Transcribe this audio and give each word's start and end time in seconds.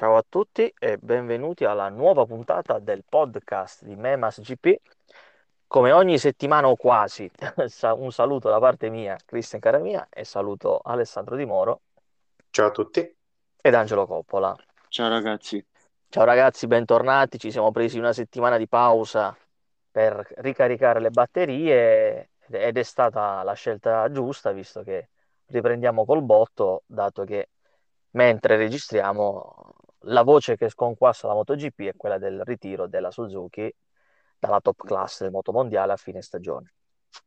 Ciao 0.00 0.16
a 0.16 0.24
tutti 0.26 0.72
e 0.78 0.96
benvenuti 0.96 1.66
alla 1.66 1.90
nuova 1.90 2.24
puntata 2.24 2.78
del 2.78 3.04
podcast 3.06 3.84
di 3.84 3.96
Memas 3.96 4.40
GP. 4.40 4.80
Come 5.66 5.92
ogni 5.92 6.16
settimana 6.16 6.68
o 6.68 6.74
quasi, 6.74 7.30
un 7.96 8.10
saluto 8.10 8.48
da 8.48 8.58
parte 8.58 8.88
mia, 8.88 9.18
Cristian 9.22 9.60
Caramia, 9.60 10.08
e 10.08 10.24
saluto 10.24 10.80
Alessandro 10.82 11.36
Di 11.36 11.44
Moro 11.44 11.82
Ciao 12.48 12.68
a 12.68 12.70
tutti. 12.70 13.14
ed 13.60 13.74
Angelo 13.74 14.06
Coppola. 14.06 14.56
Ciao 14.88 15.10
ragazzi, 15.10 15.62
Ciao 16.08 16.24
ragazzi, 16.24 16.66
bentornati. 16.66 17.38
Ci 17.38 17.50
siamo 17.50 17.70
presi 17.70 17.98
una 17.98 18.14
settimana 18.14 18.56
di 18.56 18.68
pausa 18.68 19.36
per 19.90 20.26
ricaricare 20.38 20.98
le 21.00 21.10
batterie 21.10 22.30
ed 22.48 22.78
è 22.78 22.82
stata 22.82 23.42
la 23.42 23.52
scelta 23.52 24.10
giusta, 24.10 24.50
visto 24.52 24.82
che 24.82 25.10
riprendiamo 25.48 26.06
col 26.06 26.22
botto, 26.22 26.84
dato 26.86 27.24
che 27.24 27.50
mentre 28.12 28.56
registriamo 28.56 29.74
la 30.04 30.22
voce 30.22 30.56
che 30.56 30.68
sconquassa 30.68 31.26
la 31.26 31.34
MotoGP 31.34 31.80
è 31.82 31.96
quella 31.96 32.18
del 32.18 32.42
ritiro 32.44 32.86
della 32.86 33.10
Suzuki 33.10 33.72
dalla 34.38 34.60
top 34.60 34.84
class 34.84 35.22
del 35.22 35.30
motomondiale 35.30 35.92
a 35.92 35.96
fine 35.96 36.22
stagione. 36.22 36.72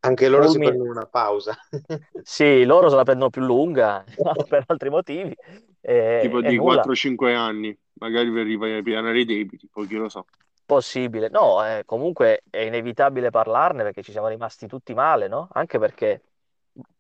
Anche 0.02 0.30
loro 0.30 0.48
si 0.48 0.60
Fulmine- 0.60 0.62
prendono 0.62 0.92
una 0.92 1.08
pausa. 1.08 1.56
Sì, 2.26 2.64
loro 2.64 2.90
se 2.90 2.96
la 2.96 3.04
prendono 3.04 3.30
più 3.30 3.42
lunga 3.42 4.04
per 4.48 4.64
altri 4.68 4.90
motivi. 4.90 5.36
e- 5.82 6.30
tipo 6.30 6.42
di 6.42 6.58
nulla. 6.58 6.58
4-5 6.60 7.36
anni, 7.36 7.78
magari 8.00 8.32
per 8.32 8.46
ripianare 8.46 9.20
i 9.20 9.26
debiti, 9.26 9.68
poi 9.72 9.88
chi 9.88 9.96
lo 9.96 10.10
sa. 10.10 10.26
Possibile. 10.66 11.30
No, 11.30 11.64
eh, 11.66 11.84
comunque 11.86 12.44
è 12.50 12.60
inevitabile 12.60 13.30
parlarne 13.30 13.84
perché 13.84 14.02
ci 14.02 14.12
siamo 14.12 14.28
rimasti 14.30 14.66
tutti 14.68 14.94
male, 14.94 15.28
no? 15.28 15.50
Anche 15.52 15.78
perché 15.78 16.24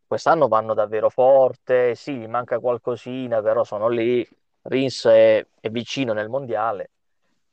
quest'anno 0.06 0.48
vanno 0.48 0.74
davvero 0.74 1.10
forte, 1.10 1.96
sì, 1.96 2.18
gli 2.18 2.28
manca 2.28 2.60
qualcosina, 2.60 3.42
però 3.42 3.64
sono 3.64 3.88
lì. 3.88 4.28
Rins 4.64 5.06
è, 5.06 5.46
è 5.60 5.70
vicino 5.70 6.14
nel 6.14 6.30
mondiale, 6.30 6.92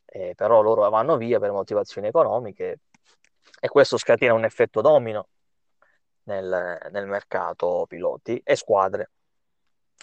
eh, 0.05 0.35
però 0.37 0.61
loro 0.61 0.89
vanno 0.89 1.17
via 1.17 1.39
per 1.39 1.51
motivazioni 1.51 2.09
economiche 2.09 2.81
e 3.61 3.69
questo 3.69 3.97
scatena 3.97 4.35
un 4.35 4.45
effetto 4.45 4.81
domino 4.81 5.29
nel, 6.25 6.89
nel 6.91 7.07
mercato 7.07 7.85
piloti 7.89 8.41
e 8.45 8.57
squadre. 8.57 9.11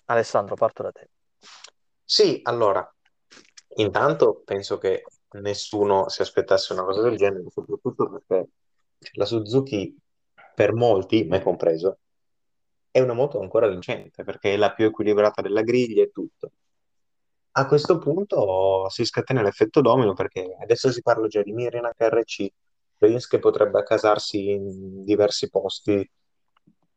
Alessandro, 0.05 0.55
parto 0.55 0.83
da 0.83 0.91
te. 0.91 1.09
Sì, 2.03 2.39
allora, 2.44 2.89
intanto 3.75 4.41
penso 4.45 4.78
che 4.78 5.03
nessuno 5.31 6.08
si 6.09 6.22
aspettasse 6.22 6.73
una 6.73 6.83
cosa 6.83 7.02
del 7.02 7.17
genere, 7.17 7.44
soprattutto 7.50 8.09
perché 8.09 8.50
la 9.13 9.25
Suzuki, 9.25 9.95
per 10.55 10.73
molti, 10.73 11.25
me 11.25 11.41
compreso, 11.41 12.00
è 12.89 13.00
una 13.00 13.13
moto 13.13 13.39
ancora 13.39 13.67
vincente, 13.67 14.23
perché 14.23 14.53
è 14.53 14.58
la 14.58 14.73
più 14.73 14.85
equilibrata 14.85 15.41
della 15.41 15.61
griglia 15.61 16.03
e 16.03 16.11
tutto. 16.11 16.52
A 17.58 17.66
questo 17.66 17.97
punto 17.97 18.88
si 18.89 19.03
scatena 19.03 19.41
l'effetto 19.41 19.81
domino 19.81 20.13
perché 20.13 20.55
adesso 20.61 20.91
si 20.91 21.02
parla 21.02 21.25
già 21.27 21.41
di 21.41 21.53
Mir 21.53 21.73
in 21.73 21.89
HRC, 21.91 22.47
Rins 23.00 23.25
che 23.25 23.39
potrebbe 23.39 23.80
accasarsi 23.80 24.52
in 24.52 25.03
diversi 25.03 25.50
posti. 25.50 26.08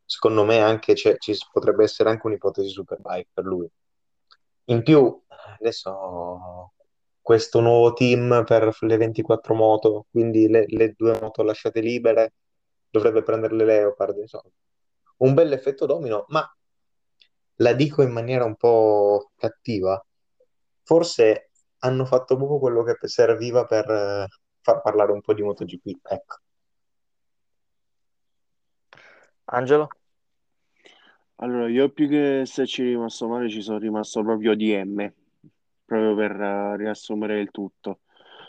Secondo 0.04 0.44
me 0.44 0.60
anche 0.60 0.94
ci 0.94 1.16
potrebbe 1.50 1.84
essere 1.84 2.10
anche 2.10 2.26
un'ipotesi 2.26 2.68
Superbike 2.68 3.30
per 3.32 3.44
lui. 3.44 3.66
In 4.64 4.82
più, 4.82 5.22
adesso 5.58 6.72
questo 7.22 7.60
nuovo 7.60 7.94
team 7.94 8.44
per 8.44 8.76
le 8.80 8.96
24 8.98 9.54
moto, 9.54 10.06
quindi 10.10 10.46
le, 10.46 10.66
le 10.68 10.92
due 10.94 11.18
moto 11.18 11.42
lasciate 11.42 11.80
libere, 11.80 12.34
dovrebbe 12.90 13.22
prendere 13.22 13.54
le 13.54 13.64
Leopard, 13.64 14.18
insomma. 14.18 14.50
Un 15.18 15.32
bel 15.32 15.52
effetto 15.52 15.86
domino, 15.86 16.26
ma 16.28 16.46
la 17.56 17.72
dico 17.72 18.02
in 18.02 18.10
maniera 18.10 18.44
un 18.44 18.56
po' 18.56 19.30
cattiva. 19.36 20.04
Forse 20.82 21.50
hanno 21.78 22.04
fatto 22.04 22.36
proprio 22.36 22.58
quello 22.58 22.82
che 22.82 22.96
serviva 23.08 23.64
per 23.66 23.88
eh, 23.90 24.26
far 24.60 24.80
parlare 24.82 25.12
un 25.12 25.20
po' 25.20 25.34
di 25.34 25.42
MotoGP. 25.42 25.98
Ecco. 26.08 26.36
Angelo? 29.46 29.88
Allora, 31.36 31.68
io 31.68 31.88
più 31.90 32.06
che 32.08 32.42
se 32.44 32.66
ci 32.66 32.82
rimasto 32.82 33.26
male, 33.26 33.48
ci 33.48 33.62
sono 33.62 33.78
rimasto 33.78 34.22
proprio 34.22 34.54
di 34.54 34.74
M, 34.76 35.10
proprio 35.86 36.14
per 36.14 36.38
eh, 36.38 36.76
riassumere 36.76 37.40
il 37.40 37.50
tutto. 37.50 38.00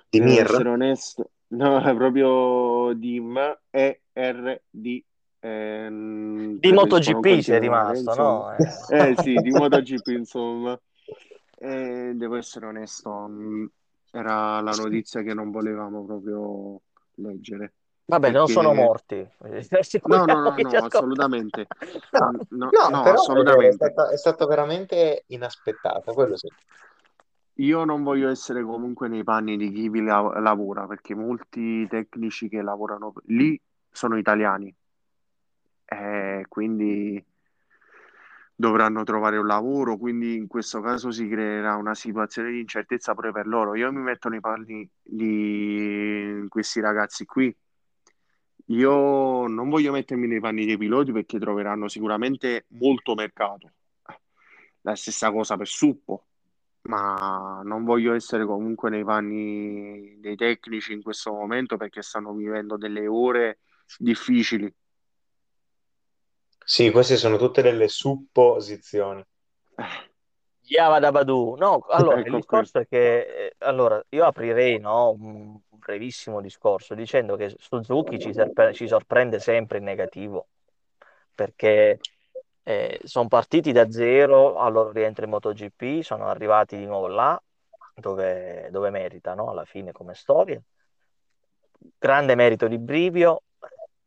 Di 0.09 0.19
Devo 0.19 0.33
Mir? 0.33 0.43
essere 0.43 0.69
onesto, 0.69 1.31
no, 1.49 1.79
è 1.87 1.95
proprio 1.95 2.91
di 2.93 3.19
M, 3.21 3.37
E, 3.69 4.01
R, 4.11 4.61
D. 4.69 5.01
ehm, 5.39 6.59
Di 6.59 6.71
MotoGP 6.73 7.39
sei 7.39 7.59
continuare, 7.59 7.59
rimasto, 7.59 7.99
insomma. 7.99 8.57
no? 8.57 8.57
Eh. 8.89 9.09
Eh 9.11 9.15
sì, 9.15 9.41
di 9.41 9.51
MotoGP, 9.51 10.07
insomma. 10.07 10.79
E 11.63 12.13
devo 12.15 12.37
essere 12.37 12.65
onesto, 12.65 13.11
mh, 13.27 13.69
era 14.11 14.59
la 14.61 14.71
notizia 14.71 15.21
che 15.21 15.35
non 15.35 15.51
volevamo 15.51 16.03
proprio 16.05 16.81
leggere. 17.15 17.73
Vabbè, 18.05 18.31
non 18.31 18.47
sono 18.47 18.69
Perché- 18.69 18.83
morti. 18.83 19.29
No, 20.07 20.25
no, 20.25 20.39
no, 20.41 20.55
no, 20.57 20.69
assolutamente. 20.85 21.67
No, 22.11 22.31
No, 22.49 22.69
no, 22.89 23.01
però 23.03 23.11
è 23.11 23.13
assolutamente. 23.13 23.75
stata, 23.75 24.09
è 24.09 24.17
stata 24.17 24.45
veramente 24.47 25.23
inaspettata, 25.27 26.11
quello 26.13 26.35
sì. 26.35 26.47
Io 27.55 27.83
non 27.83 28.01
voglio 28.01 28.29
essere 28.29 28.63
comunque 28.63 29.07
nei 29.07 29.23
panni 29.23 29.55
di 29.55 29.71
chi 29.71 29.87
vi 29.87 30.01
la- 30.01 30.39
lavora, 30.39 30.87
perché 30.87 31.13
molti 31.13 31.87
tecnici 31.87 32.49
che 32.49 32.61
lavorano 32.63 33.13
lì 33.25 33.59
sono 33.89 34.17
italiani, 34.17 34.73
Eh, 35.85 36.45
quindi 36.47 37.23
dovranno 38.61 39.03
trovare 39.03 39.37
un 39.37 39.47
lavoro, 39.47 39.97
quindi 39.97 40.35
in 40.35 40.45
questo 40.45 40.81
caso 40.81 41.09
si 41.09 41.27
creerà 41.27 41.75
una 41.77 41.95
situazione 41.95 42.51
di 42.51 42.59
incertezza 42.59 43.15
pure 43.15 43.31
per 43.31 43.47
loro. 43.47 43.73
Io 43.73 43.91
mi 43.91 44.01
metto 44.01 44.29
nei 44.29 44.39
panni 44.39 44.87
di 45.01 46.45
questi 46.47 46.79
ragazzi 46.79 47.25
qui. 47.25 47.53
Io 48.67 49.47
non 49.47 49.67
voglio 49.67 49.91
mettermi 49.91 50.27
nei 50.27 50.39
panni 50.39 50.67
dei 50.67 50.77
piloti 50.77 51.11
perché 51.11 51.39
troveranno 51.39 51.87
sicuramente 51.87 52.65
molto 52.69 53.15
mercato. 53.15 53.71
La 54.81 54.95
stessa 54.95 55.31
cosa 55.31 55.57
per 55.57 55.67
Suppo, 55.67 56.27
ma 56.83 57.61
non 57.63 57.83
voglio 57.83 58.13
essere 58.13 58.45
comunque 58.45 58.91
nei 58.91 59.03
panni 59.03 60.17
dei 60.19 60.35
tecnici 60.35 60.93
in 60.93 61.01
questo 61.01 61.31
momento 61.31 61.77
perché 61.77 62.03
stanno 62.03 62.31
vivendo 62.33 62.77
delle 62.77 63.07
ore 63.07 63.61
difficili. 63.97 64.71
Sì, 66.65 66.89
queste 66.91 67.17
sono 67.17 67.37
tutte 67.37 67.61
delle 67.61 67.87
supposizioni. 67.87 69.23
Yava 70.63 70.99
da 70.99 71.11
Badu. 71.11 71.55
No, 71.57 71.79
allora, 71.89 72.21
il 72.21 72.33
Ecco 72.35 72.35
discorso 72.35 72.79
è 72.79 72.87
che 72.87 73.47
eh, 73.47 73.55
allora, 73.59 74.01
io 74.09 74.25
aprirei 74.25 74.79
no, 74.79 75.11
un 75.11 75.59
brevissimo 75.69 76.39
discorso 76.41 76.93
dicendo 76.95 77.35
che 77.35 77.53
Suzuki 77.57 78.19
ci, 78.19 78.33
serpe- 78.33 78.73
ci 78.73 78.87
sorprende 78.87 79.39
sempre 79.39 79.79
in 79.79 79.83
negativo 79.83 80.47
perché 81.33 81.99
sono 83.03 83.27
partiti 83.27 83.71
da 83.71 83.89
zero 83.91 84.57
al 84.57 84.71
loro 84.71 84.91
rientro 84.91 85.25
in 85.25 85.31
MotoGP, 85.31 86.01
sono 86.01 86.27
arrivati 86.27 86.77
di 86.77 86.85
nuovo 86.85 87.07
là 87.07 87.41
dove, 87.95 88.69
dove 88.71 88.89
meritano 88.89 89.49
alla 89.49 89.65
fine 89.65 89.91
come 89.91 90.13
storia. 90.13 90.61
Grande 91.97 92.35
merito 92.35 92.67
di 92.67 92.77
Brivio, 92.77 93.43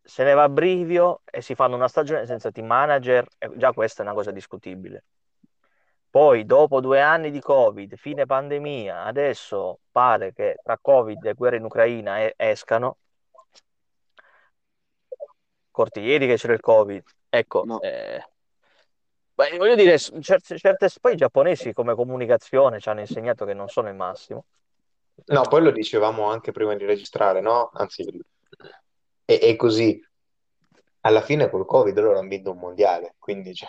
se 0.04 0.22
ne 0.22 0.34
va 0.34 0.42
a 0.44 0.48
Brivio 0.50 1.22
e 1.24 1.40
si 1.40 1.54
fanno 1.54 1.76
una 1.76 1.88
stagione 1.88 2.26
senza 2.26 2.50
team 2.50 2.66
manager, 2.66 3.26
già 3.56 3.72
questa 3.72 4.02
è 4.02 4.04
una 4.04 4.14
cosa 4.14 4.30
discutibile. 4.30 5.04
Poi, 6.10 6.44
dopo 6.44 6.80
due 6.80 7.00
anni 7.00 7.30
di 7.30 7.40
Covid, 7.40 7.96
fine 7.96 8.26
pandemia, 8.26 9.02
adesso 9.02 9.80
pare 9.90 10.32
che 10.32 10.56
tra 10.62 10.78
Covid 10.80 11.24
e 11.24 11.32
guerra 11.34 11.56
in 11.56 11.64
Ucraina 11.64 12.20
e- 12.20 12.34
escano. 12.36 12.98
Corti 15.70 16.00
ieri 16.00 16.28
che 16.28 16.36
c'era 16.36 16.52
il 16.52 16.60
Covid. 16.60 17.02
Ecco, 17.28 17.64
No. 17.64 17.80
eh, 17.80 18.24
beh, 19.34 19.56
voglio 19.56 19.74
dire, 19.74 19.98
certe, 19.98 20.56
certe- 20.56 20.88
poi 21.00 21.14
i 21.14 21.16
giapponesi 21.16 21.72
come 21.72 21.96
comunicazione 21.96 22.78
ci 22.78 22.88
hanno 22.88 23.00
insegnato 23.00 23.44
che 23.44 23.54
non 23.54 23.68
sono 23.68 23.88
il 23.88 23.96
massimo. 23.96 24.44
No, 25.26 25.42
poi 25.42 25.62
lo 25.62 25.72
dicevamo 25.72 26.30
anche 26.30 26.52
prima 26.52 26.76
di 26.76 26.84
registrare, 26.84 27.40
no? 27.40 27.70
Anzi, 27.72 28.04
è, 29.24 29.38
è 29.38 29.56
così. 29.56 30.00
Alla 31.00 31.20
fine 31.20 31.50
col 31.50 31.66
Covid 31.66 31.98
loro 31.98 32.18
hanno 32.18 32.28
vinto 32.28 32.52
un 32.52 32.58
mondiale, 32.58 33.14
quindi 33.18 33.54
cioè, 33.54 33.68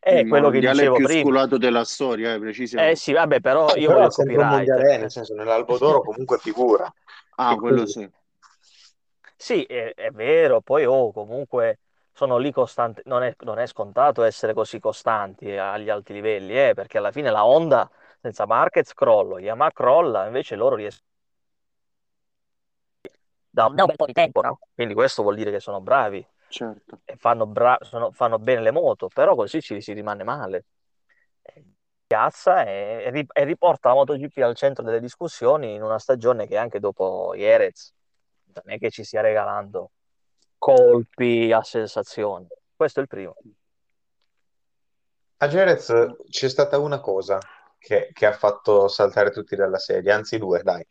È 0.00 0.14
Il 0.16 0.28
quello 0.28 0.50
che 0.50 0.58
dicevo 0.60 0.96
più 0.96 1.06
prima. 1.06 1.20
sculato 1.22 1.58
della 1.58 1.84
storia, 1.84 2.34
eh, 2.34 2.38
precisiamo. 2.40 2.88
Eh 2.88 2.96
sì, 2.96 3.12
vabbè, 3.12 3.40
però 3.40 3.72
Eh, 3.74 3.80
io 3.80 3.86
però 3.88 3.98
voglio 3.98 4.08
è 4.08 4.12
copyright. 4.12 4.48
mondiale, 4.50 4.98
nel 4.98 5.10
senso 5.10 5.34
nell'Albo 5.34 5.78
d'Oro 5.78 6.00
comunque 6.00 6.38
figura. 6.38 6.92
Ah, 7.36 7.52
E 7.52 7.56
quello 7.56 7.76
quindi- 7.86 7.90
sì. 7.92 8.10
Sì, 9.38 9.62
è, 9.64 9.92
è 9.94 10.10
vero, 10.10 10.60
poi 10.60 10.84
oh, 10.86 11.12
comunque 11.12 11.78
sono 12.12 12.38
lì 12.38 12.50
costanti, 12.50 13.02
non 13.04 13.22
è, 13.22 13.34
non 13.40 13.58
è 13.58 13.66
scontato 13.66 14.22
essere 14.22 14.54
così 14.54 14.78
costanti 14.80 15.54
agli 15.56 15.90
alti 15.90 16.14
livelli, 16.14 16.58
eh, 16.58 16.72
perché 16.74 16.98
alla 16.98 17.12
fine 17.12 17.30
la 17.30 17.44
Honda 17.44 17.88
senza 18.20 18.46
Marquez 18.46 18.92
crolla, 18.94 19.38
Yamaha 19.38 19.70
crolla, 19.72 20.26
invece 20.26 20.56
loro 20.56 20.74
riescono 20.76 21.04
da, 23.56 23.70
da 23.72 23.82
un 23.84 23.86
bel 23.86 23.96
po' 23.96 24.04
di 24.04 24.12
tempo, 24.12 24.42
no? 24.42 24.58
Quindi 24.74 24.92
questo 24.92 25.22
vuol 25.22 25.34
dire 25.34 25.50
che 25.50 25.60
sono 25.60 25.80
bravi 25.80 26.24
Certo. 26.48 27.00
e 27.04 27.16
fanno, 27.16 27.46
bra- 27.46 27.78
sono- 27.80 28.12
fanno 28.12 28.38
bene 28.38 28.60
le 28.60 28.70
moto, 28.70 29.08
però 29.08 29.34
così 29.34 29.62
ci 29.62 29.80
si 29.80 29.94
rimane 29.94 30.24
male. 30.24 30.66
Eh, 31.40 31.64
piazza 32.06 32.64
e, 32.64 33.04
e 33.06 33.10
ri- 33.10 33.26
e 33.32 33.44
riporta 33.44 33.88
la 33.88 33.94
MotoGP 33.94 34.36
al 34.42 34.54
centro 34.54 34.84
delle 34.84 35.00
discussioni 35.00 35.72
in 35.74 35.82
una 35.82 35.98
stagione 35.98 36.46
che 36.46 36.58
anche 36.58 36.80
dopo 36.80 37.32
Jerez 37.34 37.94
non 38.52 38.74
è 38.74 38.78
che 38.78 38.90
ci 38.90 39.04
stia 39.04 39.22
regalando 39.22 39.90
colpi 40.58 41.50
a 41.52 41.62
sensazioni. 41.62 42.46
Questo 42.76 43.00
è 43.00 43.02
il 43.02 43.08
primo. 43.08 43.34
A 45.38 45.48
Jerez 45.48 45.92
c'è 46.28 46.48
stata 46.48 46.78
una 46.78 47.00
cosa 47.00 47.38
che, 47.78 48.10
che 48.12 48.26
ha 48.26 48.32
fatto 48.32 48.86
saltare 48.88 49.30
tutti 49.30 49.56
dalla 49.56 49.78
sedia, 49.78 50.14
anzi 50.14 50.36
due, 50.38 50.62
dai. 50.62 50.86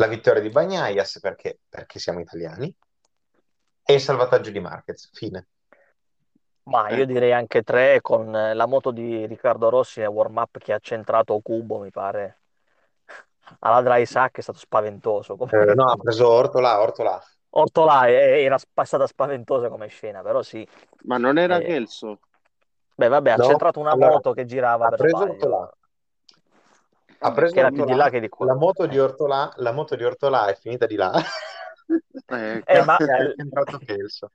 La 0.00 0.08
vittoria 0.08 0.42
di 0.42 0.48
Bagnaia, 0.48 1.04
perché, 1.20 1.60
perché 1.68 2.00
siamo 2.00 2.18
italiani, 2.18 2.74
e 3.84 3.92
il 3.92 4.00
salvataggio 4.00 4.50
di 4.50 4.58
Marquez, 4.58 5.10
fine. 5.12 5.48
Ma 6.64 6.88
io 6.88 7.04
Ecco. 7.04 7.04
direi 7.04 7.32
anche 7.34 7.62
tre 7.62 8.00
con 8.00 8.34
eh, 8.34 8.54
la 8.54 8.64
moto 8.64 8.92
di 8.92 9.26
Riccardo 9.26 9.68
Rossi 9.68 10.00
nel 10.00 10.08
warm-up 10.08 10.56
che 10.58 10.72
ha 10.72 10.78
centrato 10.78 11.38
Cubo, 11.40 11.78
mi 11.80 11.90
pare. 11.90 12.38
Alla 13.60 13.82
dry 13.82 14.06
sack 14.06 14.38
è 14.38 14.40
stato 14.42 14.58
spaventoso. 14.58 15.36
come- 15.36 15.52
Eh, 15.52 15.74
no, 15.74 15.84
ha 15.90 15.96
preso 15.96 16.28
Ortola, 16.28 16.80
Ortola. 16.80 17.20
Ortolà 17.52 18.06
eh, 18.08 18.42
era 18.44 18.58
sp- 18.58 18.82
stata 18.82 19.06
spaventosa 19.06 19.68
come 19.68 19.88
scena, 19.88 20.22
però 20.22 20.42
sì. 20.42 20.66
Ma 21.02 21.18
non 21.18 21.36
era 21.38 21.58
Eh, 21.58 21.82
beh, 22.96 23.08
vabbè, 23.08 23.30
ha 23.30 23.38
No, 23.40 23.48
centrato 23.48 23.80
una 23.80 23.94
allora, 23.94 23.96
moto 23.96 24.32
che 24.32 24.44
girava 24.44 24.86
ha 24.86 24.92
per 24.92 25.00
preso 25.00 25.24
sbaglio, 25.24 25.30
Ortolà. 25.30 25.72
Ha 27.22 27.32
preso 27.32 27.52
che 27.52 27.60
era 27.60 27.70
più 27.70 27.84
di 27.84 27.94
là 27.94 28.08
che 28.08 28.20
di 28.20 28.28
qua. 28.28 28.46
la 28.46 28.54
moto 28.54 28.86
di. 28.86 28.98
Ortolà, 28.98 29.52
la 29.56 29.72
moto 29.72 29.94
di 29.96 30.04
Ortolà 30.04 30.46
è 30.46 30.56
finita 30.56 30.86
di 30.86 30.96
là. 30.96 31.12
Eh, 32.26 32.62
Eh, 32.66 32.84
ma, 32.84 32.96
al 32.96 33.34
centrato 33.36 33.78
Kelso. 33.78 34.30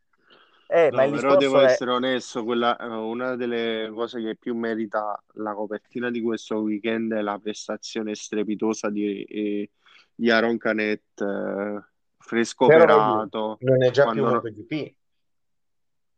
eh, 0.67 0.91
ma 0.91 1.05
No, 1.05 1.15
il 1.15 1.21
però 1.21 1.35
devo 1.37 1.59
è... 1.61 1.65
essere 1.65 1.91
onesto, 1.91 2.43
quella, 2.43 2.77
eh, 2.77 2.85
una 2.85 3.35
delle 3.35 3.89
cose 3.93 4.21
che 4.21 4.35
più 4.35 4.55
merita 4.55 5.21
la 5.33 5.53
copertina 5.53 6.11
di 6.11 6.21
questo 6.21 6.57
weekend 6.59 7.13
è 7.13 7.21
la 7.21 7.39
prestazione 7.39 8.13
strepitosa 8.13 8.89
di, 8.89 9.23
eh, 9.23 9.71
di 10.13 10.29
Aaron 10.29 10.57
Canet, 10.57 11.21
eh, 11.21 11.83
fresco 12.17 12.67
Però 12.67 12.83
operato, 12.83 13.57
non 13.61 13.83
è 13.83 13.91
già 13.91 14.03
più 14.09 14.21
quando... 14.21 14.29
no- 14.29 14.41
MotoGP, 14.41 14.95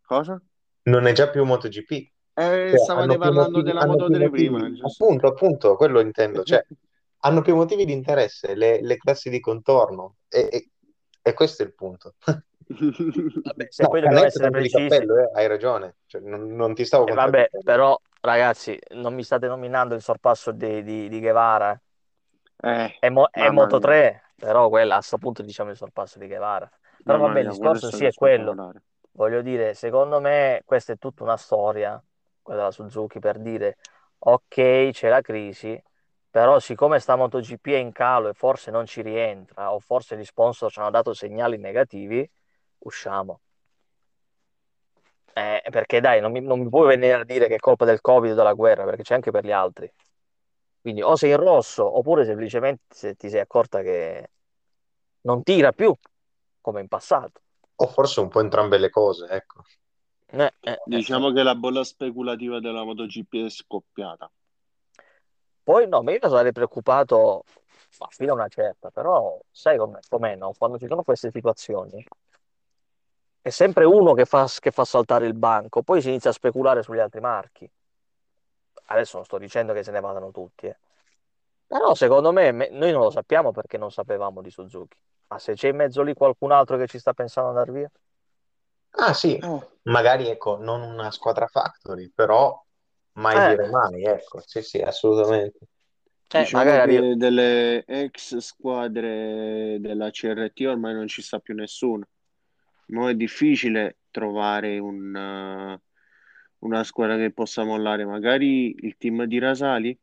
Cosa? 0.05 0.41
non 0.83 1.05
è 1.05 1.11
già 1.11 1.29
più 1.29 1.43
MotoGP. 1.45 2.11
Eh, 2.37 2.73
Cioè, 2.73 2.79
stavate 2.79 3.17
parlando 3.17 3.61
motivi, 3.61 3.61
della 3.61 3.83
Moto 3.83 4.03
più 4.03 4.15
3 4.15 4.29
prima, 4.29 4.59
motivi, 4.59 4.75
giusto? 4.75 5.05
appunto, 5.05 5.27
appunto, 5.27 5.75
quello 5.75 5.99
intendo, 6.01 6.43
cioè, 6.43 6.65
hanno 7.19 7.41
più 7.41 7.55
motivi 7.55 7.85
di 7.85 7.93
interesse, 7.93 8.55
le, 8.55 8.81
le 8.81 8.97
classi 8.97 9.29
di 9.29 9.39
contorno, 9.39 10.17
e, 10.27 10.47
e- 10.51 10.69
e 11.21 11.33
questo 11.33 11.63
è 11.63 11.65
il 11.65 11.73
punto. 11.73 12.15
Vabbè, 13.41 13.67
se 13.69 13.85
No, 13.85 13.87
poi 13.87 14.01
dobbiamo 14.01 14.25
essere 14.25 14.49
precisi, 14.49 14.69
cappello, 14.69 15.17
eh, 15.17 15.31
hai 15.33 15.47
ragione, 15.47 15.97
Cioè, 16.05 16.21
non, 16.21 16.53
non 16.55 16.73
ti 16.73 16.83
stavo 16.85 17.05
eh, 17.05 17.13
vabbè, 17.13 17.49
però 17.63 17.99
ragazzi, 18.21 18.77
non 18.95 19.13
mi 19.13 19.23
state 19.23 19.47
nominando 19.47 19.95
il 19.95 20.01
sorpasso 20.01 20.51
di, 20.51 20.83
di, 20.83 21.07
di 21.09 21.19
Guevara. 21.19 21.79
Eh, 22.63 22.91
È, 22.99 23.09
mo- 23.09 23.29
è 23.29 23.49
Moto 23.49 23.77
mia, 23.77 23.79
3, 23.79 24.33
però 24.37 24.69
quella 24.69 24.95
a 24.95 24.97
questo 24.97 25.17
punto 25.17 25.43
diciamo 25.43 25.69
il 25.71 25.77
sorpasso 25.77 26.17
di 26.19 26.27
Guevara. 26.27 26.69
Però 27.03 27.19
vabbè, 27.19 27.41
il 27.41 27.47
discorso 27.47 27.91
sì 27.91 28.05
è 28.05 28.13
quello. 28.13 28.61
Voglio 29.11 29.41
dire, 29.41 29.73
secondo 29.73 30.19
me 30.19 30.61
questa 30.65 30.93
è 30.93 30.97
tutta 30.97 31.23
una 31.23 31.37
storia, 31.37 32.01
quella 32.47 32.61
della 32.61 32.71
Suzuki, 32.71 33.19
per 33.19 33.39
dire, 33.39 33.75
ok, 34.19 34.89
c'è 34.91 35.09
la 35.09 35.19
crisi, 35.19 35.81
però 36.29 36.59
siccome 36.59 36.99
sta 36.99 37.17
MotoGP 37.17 37.67
è 37.71 37.75
in 37.75 37.91
calo 37.91 38.29
e 38.29 38.33
forse 38.33 38.71
non 38.71 38.85
ci 38.85 39.01
rientra, 39.01 39.73
o 39.73 39.79
forse 39.79 40.17
gli 40.17 40.23
sponsor 40.23 40.71
ci 40.71 40.79
hanno 40.79 40.89
dato 40.89 41.13
segnali 41.13 41.57
negativi, 41.57 42.29
usciamo. 42.79 43.41
Eh, 45.33 45.61
perché 45.69 45.99
dai, 45.99 46.21
non 46.21 46.31
mi, 46.31 46.39
non 46.39 46.61
mi 46.61 46.69
puoi 46.69 46.87
venire 46.87 47.13
a 47.13 47.23
dire 47.25 47.47
che 47.47 47.55
è 47.55 47.59
colpa 47.59 47.83
del 47.83 47.99
Covid 47.99 48.31
o 48.31 48.35
della 48.35 48.53
guerra, 48.53 48.85
perché 48.85 49.03
c'è 49.03 49.15
anche 49.15 49.29
per 49.29 49.43
gli 49.43 49.51
altri. 49.51 49.91
Quindi 50.79 51.01
o 51.01 51.17
sei 51.17 51.31
in 51.31 51.37
rosso, 51.37 51.97
oppure 51.97 52.23
semplicemente 52.23 52.83
se 52.87 53.15
ti 53.15 53.29
sei 53.29 53.41
accorta 53.41 53.81
che 53.81 54.29
non 55.21 55.43
tira 55.43 55.73
più, 55.73 55.93
come 56.61 56.79
in 56.79 56.87
passato. 56.87 57.41
O 57.75 57.87
forse 57.87 58.21
un 58.21 58.29
po' 58.29 58.39
entrambe 58.39 58.77
le 58.77 58.89
cose, 58.89 59.27
ecco. 59.27 59.63
Eh, 60.29 60.43
eh, 60.43 60.51
eh, 60.59 60.71
eh. 60.71 60.79
Diciamo 60.85 61.31
che 61.31 61.43
la 61.43 61.55
bolla 61.55 61.83
speculativa 61.83 62.59
della 62.59 62.83
MotoGP 62.83 63.45
è 63.45 63.49
scoppiata. 63.49 64.29
Poi 65.63 65.87
no, 65.87 66.01
ma 66.01 66.11
io 66.11 66.19
sarei 66.29 66.51
preoccupato 66.51 67.43
ma 67.99 68.07
fino 68.09 68.31
a 68.31 68.35
una 68.35 68.47
certa, 68.47 68.89
però 68.91 69.39
sai 69.51 69.77
com'è, 69.77 69.99
com'è, 70.07 70.35
no? 70.35 70.53
Quando 70.57 70.77
ci 70.77 70.87
sono 70.87 71.03
queste 71.03 71.31
situazioni 71.31 72.05
è 73.41 73.49
sempre 73.49 73.85
uno 73.85 74.13
che 74.13 74.25
fa, 74.25 74.45
che 74.59 74.71
fa 74.71 74.83
saltare 74.83 75.25
il 75.25 75.33
banco, 75.33 75.81
poi 75.81 76.01
si 76.01 76.09
inizia 76.09 76.29
a 76.31 76.33
speculare 76.33 76.83
sugli 76.83 76.99
altri 76.99 77.21
marchi. 77.21 77.69
Adesso 78.89 79.17
non 79.17 79.25
sto 79.25 79.37
dicendo 79.37 79.73
che 79.73 79.83
se 79.83 79.91
ne 79.91 79.99
vadano 79.99 80.31
tutti, 80.31 80.67
eh. 80.67 80.77
Però 81.65 81.93
secondo 81.95 82.31
me, 82.31 82.51
me- 82.51 82.69
noi 82.69 82.91
non 82.91 83.01
lo 83.01 83.09
sappiamo 83.09 83.51
perché 83.51 83.77
non 83.77 83.91
sapevamo 83.91 84.41
di 84.41 84.49
Suzuki. 84.49 84.97
Ma 85.27 85.39
se 85.39 85.53
c'è 85.53 85.69
in 85.69 85.75
mezzo 85.75 86.01
lì 86.01 86.13
qualcun 86.13 86.51
altro 86.51 86.77
che 86.77 86.87
ci 86.87 86.97
sta 86.99 87.13
pensando 87.13 87.49
ad 87.49 87.57
andare 87.57 87.77
via? 87.77 87.91
Ah 88.99 89.13
sì, 89.13 89.41
Eh, 89.41 89.59
magari 89.83 90.27
ecco, 90.27 90.57
non 90.57 90.81
una 90.81 91.11
squadra 91.11 91.47
factory, 91.47 92.11
però 92.13 92.59
mai 93.13 93.41
Eh, 93.41 93.41
dire 93.41 93.67
mai, 93.69 94.03
ecco, 94.03 94.41
sì 94.45 94.61
sì, 94.61 94.79
assolutamente. 94.81 95.59
eh, 96.33 96.47
diciamo 96.47 96.63
magari 96.63 96.81
che 96.81 97.09
delle 97.17 97.85
ex 97.85 98.37
squadre 98.37 99.77
della 99.79 100.09
CRT 100.11 100.61
ormai 100.67 100.93
non 100.93 101.07
ci 101.07 101.21
sta 101.21 101.39
più 101.39 101.55
nessuno. 101.55 102.07
Mo' 102.87 103.09
è 103.09 103.15
difficile 103.15 103.99
trovare 104.11 104.79
un, 104.79 105.15
eh, 105.15 105.81
una 106.59 106.83
squadra 106.83 107.17
che 107.17 107.31
possa 107.33 107.63
mollare. 107.65 108.05
Magari 108.05 108.75
il 108.85 108.97
team 108.97 109.23
di 109.25 109.39
Rasali? 109.39 109.99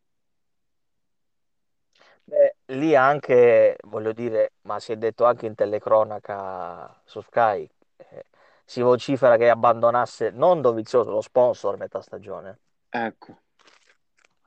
Beh, 2.26 2.56
lì 2.66 2.94
anche, 2.96 3.76
voglio 3.84 4.12
dire, 4.12 4.52
ma 4.62 4.80
si 4.80 4.92
è 4.92 4.96
detto 4.96 5.24
anche 5.24 5.46
in 5.46 5.54
telecronaca 5.54 7.00
su 7.04 7.20
Sky, 7.20 7.68
eh, 7.96 8.24
si 8.64 8.80
vocifera 8.80 9.36
che 9.36 9.48
abbandonasse 9.48 10.30
non 10.30 10.60
Dovizioso, 10.60 11.10
lo 11.10 11.20
sponsor 11.20 11.74
a 11.74 11.78
metà 11.78 12.00
stagione. 12.00 12.58
Ecco. 12.88 13.38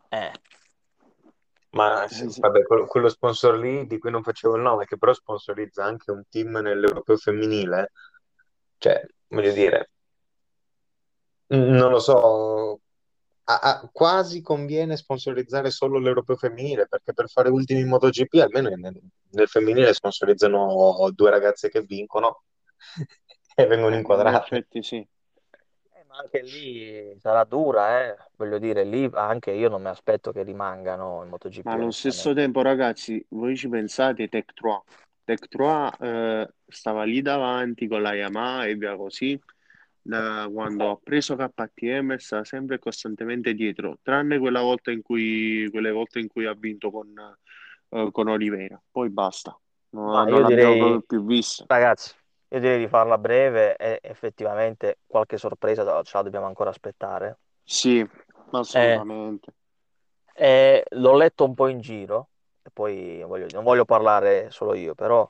Eh, 0.10 0.32
Ma 1.72 2.08
sì, 2.08 2.30
sì. 2.30 2.40
vabbè, 2.40 2.64
quello, 2.64 2.86
quello 2.86 3.10
sponsor 3.10 3.58
lì 3.58 3.86
di 3.86 4.00
cui 4.00 4.10
non 4.10 4.24
facevo 4.24 4.56
il 4.56 4.62
nome, 4.62 4.86
che 4.86 4.98
però 4.98 5.14
sponsorizza 5.14 5.84
anche 5.84 6.12
un 6.12 6.24
team 6.30 6.58
nell'Europeo 6.58 7.18
femminile, 7.18 7.92
cioè, 8.78 9.06
voglio 9.28 9.52
dire, 9.52 9.92
non 11.48 11.92
lo 11.92 12.00
so, 12.00 12.80
a- 13.46 13.60
a- 13.60 13.90
quasi 13.92 14.42
conviene 14.42 14.98
sponsorizzare 14.98 15.70
solo 15.70 16.00
l'Europeo 16.00 16.36
femminile, 16.36 16.88
perché 16.88 17.14
per 17.14 17.30
fare 17.30 17.50
ultimi 17.50 17.82
in 17.82 17.88
MotoGP, 17.88 18.34
almeno 18.42 18.70
nel, 18.70 19.00
nel 19.32 19.48
femminile 19.48 19.94
sponsorizzano 19.94 21.10
due 21.14 21.30
ragazze 21.30 21.70
che 21.70 21.82
vincono 21.82 22.44
e 23.60 23.66
vengono 23.66 23.90
Eh, 23.90 23.94
in 23.94 24.00
inquadrate. 24.00 24.56
effetti 24.56 24.84
sì. 24.84 24.98
eh, 24.98 26.04
ma 26.08 26.18
anche 26.18 26.42
lì 26.44 27.18
sarà 27.20 27.44
dura, 27.44 28.04
eh. 28.06 28.16
Voglio 28.36 28.60
dire, 28.60 28.84
lì 28.84 29.10
anche 29.14 29.52
io 29.52 29.68
non 29.70 29.82
mi 29.82 29.88
aspetto 29.88 30.32
che 30.32 30.44
rimangano 30.44 31.24
in 31.24 31.30
MotoGP, 31.30 31.66
Ma 31.66 31.74
allo 31.74 31.92
stesso 31.92 32.34
tempo, 32.34 32.62
ragazzi, 32.62 33.24
voi 33.30 33.56
ci 33.58 33.68
pensate, 33.68 34.28
Tech 34.30 34.54
3. 34.54 34.84
Tech 35.24 35.48
3 35.48 35.90
eh, 36.00 36.54
stava 36.68 37.04
lì 37.04 37.22
davanti 37.22 37.88
con 37.88 38.02
la 38.02 38.14
Yamaha 38.14 38.66
e 38.66 38.76
via 38.76 38.96
così. 38.96 39.40
Da 40.02 40.48
quando 40.54 40.90
ha 40.92 40.98
preso 41.04 41.36
KTM 41.36 42.16
sta 42.16 42.46
sempre 42.46 42.80
costantemente 42.80 43.54
dietro, 43.54 43.98
tranne 44.02 44.40
quella 44.40 44.62
volta 44.62 44.90
in 44.92 45.02
cui, 45.02 45.68
quelle 45.70 45.92
volte 45.92 46.20
in 46.20 46.28
cui 46.30 46.46
ha 46.46 46.54
vinto 46.54 46.92
con, 46.92 47.14
eh, 47.90 48.10
con 48.12 48.28
Oliveira. 48.30 48.82
Poi 48.90 49.10
basta, 49.10 49.60
non, 49.90 50.06
Ma 50.12 50.24
non 50.24 50.30
io 50.30 50.40
l'abbiamo 50.40 50.76
direi, 50.76 51.04
più 51.06 51.26
vista. 51.26 51.66
ragazzi, 51.66 52.14
io 52.50 52.60
direi 52.60 52.80
di 52.80 52.88
farla 52.88 53.18
breve 53.18 53.76
e 53.78 54.00
effettivamente 54.04 55.00
qualche 55.06 55.38
sorpresa 55.38 56.04
ce 56.04 56.18
la 56.18 56.24
dobbiamo 56.24 56.46
ancora 56.48 56.70
aspettare. 56.70 57.38
Sì, 57.66 58.04
Eh, 58.74 59.02
assolutamente. 59.02 59.54
Eh, 60.34 60.84
l'ho 60.92 61.16
letto 61.16 61.46
un 61.46 61.54
po' 61.56 61.68
in 61.68 61.80
giro, 61.80 62.30
e 62.62 62.70
poi 62.72 63.24
voglio- 63.24 63.50
non 63.50 63.64
voglio 63.64 63.86
parlare 63.86 64.52
solo 64.52 64.74
io, 64.76 64.94
però 64.94 65.28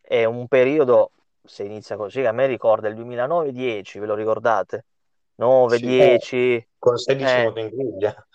è 0.00 0.24
un 0.24 0.48
periodo, 0.48 1.12
se 1.44 1.64
inizia 1.64 1.96
così, 1.96 2.24
a 2.24 2.32
me 2.32 2.46
ricorda 2.46 2.88
il 2.88 2.94
2009-10, 2.94 3.98
ve 3.98 4.06
lo 4.06 4.14
ricordate? 4.14 4.86
Sì, 5.64 5.86
9-10, 5.86 6.66
Con 6.78 6.98
16 6.98 7.38
eh, 7.38 7.54
in 7.60 7.68
griglia. 7.70 8.26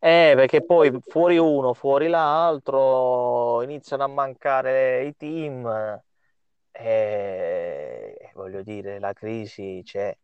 eh, 0.00 0.32
perché 0.36 0.62
poi 0.62 0.96
fuori 1.06 1.38
uno, 1.38 1.74
fuori 1.74 2.08
l'altro, 2.08 3.62
iniziano 3.62 4.04
a 4.04 4.06
mancare 4.06 5.04
i 5.06 5.16
team, 5.16 6.00
e 6.80 8.30
voglio 8.34 8.62
dire, 8.62 9.00
la 9.00 9.12
crisi 9.12 9.82
c'è, 9.84 10.16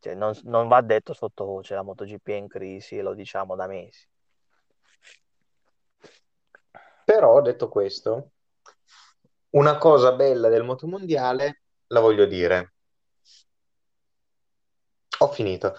Cioè, 0.00 0.14
non, 0.14 0.38
non 0.44 0.68
va 0.68 0.80
detto 0.82 1.14
sottovoce, 1.14 1.74
la 1.74 1.82
MotoGP 1.82 2.28
è 2.28 2.34
in 2.34 2.46
crisi 2.46 2.98
e 2.98 3.02
lo 3.02 3.14
diciamo 3.14 3.56
da 3.56 3.66
mesi. 3.66 4.06
Però, 7.04 7.40
detto 7.40 7.68
questo, 7.70 8.32
una 9.50 9.78
cosa 9.78 10.12
bella 10.12 10.48
del 10.48 10.62
motomondiale 10.62 11.62
la 11.86 12.00
voglio 12.00 12.26
dire. 12.26 12.74
Ho 15.20 15.28
finito. 15.28 15.74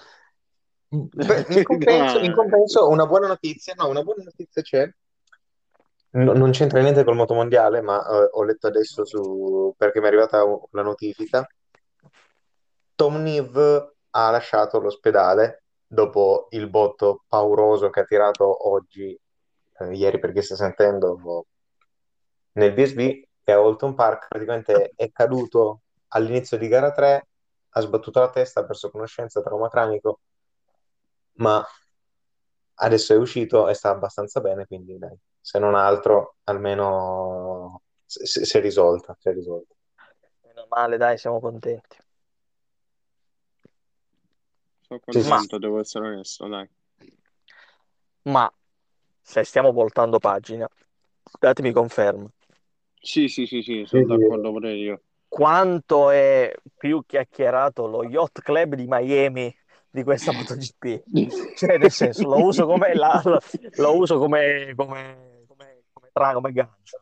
In 0.90 1.08
compenso, 1.64 2.18
in 2.18 2.34
compenso 2.34 2.90
una 2.90 3.06
buona 3.06 3.28
notizia, 3.28 3.76
no, 3.78 3.88
una 3.88 4.02
buona 4.02 4.24
notizia 4.24 4.64
c'è. 4.64 4.92
No- 6.12 6.34
non 6.34 6.52
c'entra 6.52 6.82
niente 6.82 7.04
col 7.04 7.16
motomondiale, 7.16 7.82
ma 7.82 8.00
eh, 8.04 8.30
ho 8.32 8.44
letto 8.44 8.68
adesso 8.68 9.06
su, 9.06 9.74
perché 9.78 10.00
mi 10.00 10.06
è 10.06 10.08
arrivata 10.08 10.44
la 10.72 10.82
notifica. 10.82 11.48
Tom 12.96 13.22
Niv 13.22 13.58
ha 14.12 14.32
lasciato 14.32 14.80
l'ospedale 14.80 15.64
dopo 15.86 16.48
il 16.52 16.70
botto 16.70 17.24
pauroso 17.28 17.90
che 17.90 18.02
ha 18.02 18.06
tirato 18.06 18.70
oggi, 18.70 19.18
eh, 19.80 19.94
ieri 19.96 20.20
perché 20.20 20.42
sta 20.42 20.56
sentendo 20.56 21.46
nel 22.54 22.74
BSB 22.74 23.00
e 23.44 23.52
a 23.52 23.62
Holton 23.62 23.94
Park. 23.94 24.28
Praticamente 24.30 24.92
è 24.96 25.12
caduto 25.12 25.82
all'inizio 26.10 26.58
di 26.58 26.68
gara 26.68 26.92
3, 26.92 27.28
ha 27.70 27.82
sbattuto 27.82 28.20
la 28.20 28.30
testa, 28.30 28.62
ha 28.62 28.66
perso 28.66 28.90
conoscenza, 28.90 29.42
trauma 29.42 29.70
cranico, 29.70 30.20
ma 31.34 31.64
adesso 32.76 33.14
è 33.14 33.18
uscito 33.18 33.68
e 33.68 33.74
sta 33.74 33.90
abbastanza 33.90 34.42
bene, 34.42 34.66
quindi 34.66 34.98
dai, 34.98 35.18
se 35.50 35.58
non 35.58 35.74
altro, 35.74 36.36
almeno 36.44 37.82
si 38.06 38.56
è 38.56 38.62
risolta, 38.62 39.18
si 39.20 39.30
è 39.30 39.34
risolta. 39.34 39.74
Meno 40.44 40.68
male, 40.70 40.98
dai, 40.98 41.18
siamo 41.18 41.40
contenti. 41.40 41.98
Sono 44.82 45.00
contento, 45.00 45.58
devo 45.58 45.80
essere 45.80 46.06
onesto, 46.06 46.48
dai. 46.48 46.70
Ma 48.26 48.52
se 49.24 49.44
stiamo 49.44 49.72
voltando 49.72 50.20
pagina, 50.20 50.70
datemi 51.40 51.72
conferma. 51.72 52.30
Sì, 53.02 53.28
sì, 53.28 53.48
sì, 53.48 53.64
sì, 53.64 53.86
sono 53.88 54.04
Sì, 54.04 54.08
d'accordo 54.08 54.52
pure 54.52 54.74
io. 54.74 55.02
Quanto 55.28 56.12
è 56.12 56.54
più 56.78 57.04
chiacchierato 57.08 57.88
lo 57.88 58.04
Yacht 58.04 58.44
Club 58.44 58.76
di 58.76 58.86
Miami 58.88 59.56
di 59.90 60.04
questa 60.04 60.32
MotoGP? 60.32 61.06
Cioè, 61.58 61.78
nel 61.80 61.90
senso, 61.92 62.28
lo 62.28 62.44
uso 62.44 62.68
come, 62.68 62.94
la- 62.94 63.20
lo, 63.26 63.40
lo 63.78 63.98
uso 63.98 64.20
come, 64.20 64.74
come, 64.76 65.39
tra- 66.24 66.34
come 66.34 66.52
gancio. 66.52 67.02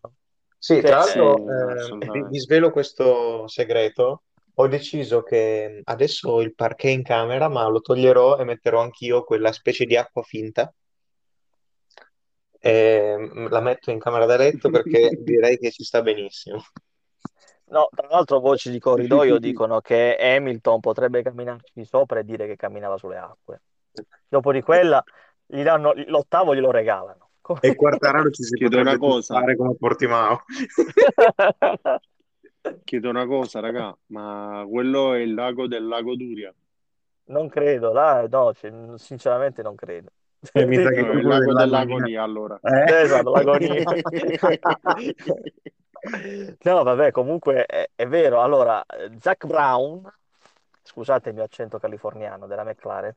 Sì, 0.57 0.75
Cioè, 0.75 0.83
tra 0.83 1.01
Sì, 1.01 1.17
l'altro, 1.17 2.01
eh, 2.01 2.17
eh, 2.17 2.27
vi, 2.29 2.39
svelo 2.39 2.71
questo 2.71 3.47
segreto. 3.47 4.23
Ho 4.55 4.67
deciso 4.67 5.21
che 5.21 5.81
adesso 5.83 6.41
il 6.41 6.55
parquet 6.55 6.93
in 6.93 7.03
camera, 7.03 7.47
ma 7.47 7.67
lo 7.67 7.79
toglierò 7.79 8.37
e 8.37 8.43
metterò 8.43 8.81
anch'io 8.81 9.23
quella 9.23 9.51
specie 9.51 9.85
di 9.85 9.95
acqua 9.95 10.23
finta. 10.23 10.73
E 12.59 13.15
mm, 13.17 13.47
la 13.49 13.61
metto 13.61 13.91
in 13.91 13.99
camera 13.99 14.25
da 14.25 14.35
letto 14.35 14.69
perché 14.69 15.09
direi 15.21 15.59
che 15.59 15.69
ci 15.69 15.83
sta 15.83 16.01
benissimo. 16.01 16.63
no, 17.65 17.89
tra 17.95 18.07
l'altro 18.07 18.39
voci 18.39 18.71
di 18.71 18.79
corridoio 18.79 19.37
dicono 19.39 19.79
che 19.79 20.17
Hamilton 20.19 20.79
potrebbe 20.79 21.21
camminarci 21.21 21.85
sopra 21.85 22.19
e 22.19 22.23
dire 22.23 22.47
che 22.47 22.55
camminava 22.55 22.97
sulle 22.97 23.17
acque. 23.17 23.61
Dopo 24.27 24.51
di 24.51 24.61
quella, 24.61 25.03
gli 25.45 25.61
danno 25.61 25.93
l'ottavo 26.07 26.55
glielo 26.55 26.71
regalano. 26.71 27.26
E 27.61 27.75
Quartararo 27.75 28.29
ci 28.29 28.43
si 28.43 28.55
Chiedo 28.55 28.79
una 28.79 28.97
cosa. 28.97 29.39
fare 29.39 29.55
come 29.55 29.75
Portimao. 29.75 30.43
Chiedo 32.83 33.09
una 33.09 33.25
cosa, 33.25 33.59
raga, 33.61 33.97
ma 34.07 34.65
quello 34.67 35.13
è 35.13 35.19
il 35.19 35.33
lago 35.33 35.67
del 35.67 35.87
lago 35.87 36.15
Duria. 36.15 36.53
Non 37.25 37.47
credo, 37.47 37.93
là, 37.93 38.25
no, 38.29 38.53
cioè, 38.53 38.71
sinceramente 38.95 39.61
non 39.61 39.75
credo. 39.75 40.11
E 40.53 40.65
mi 40.65 40.75
sa 40.75 40.89
che 40.89 41.01
No, 41.01 41.11
è 41.11 41.15
il 41.15 41.25
lago 41.27 41.53
del 41.53 41.55
dell'agonia, 41.55 42.23
allora. 42.23 42.59
Eh? 42.61 43.01
Esatto, 43.01 43.31
l'agonia. 43.31 43.83
No, 46.63 46.83
vabbè, 46.83 47.11
comunque 47.11 47.65
è, 47.65 47.89
è 47.95 48.07
vero. 48.07 48.41
Allora, 48.41 48.85
eh, 48.85 49.11
Zach 49.19 49.45
Brown, 49.45 50.07
scusate 50.83 51.29
il 51.29 51.35
mio 51.35 51.43
accento 51.43 51.79
californiano 51.79 52.47
della 52.47 52.63
McLaren, 52.63 53.13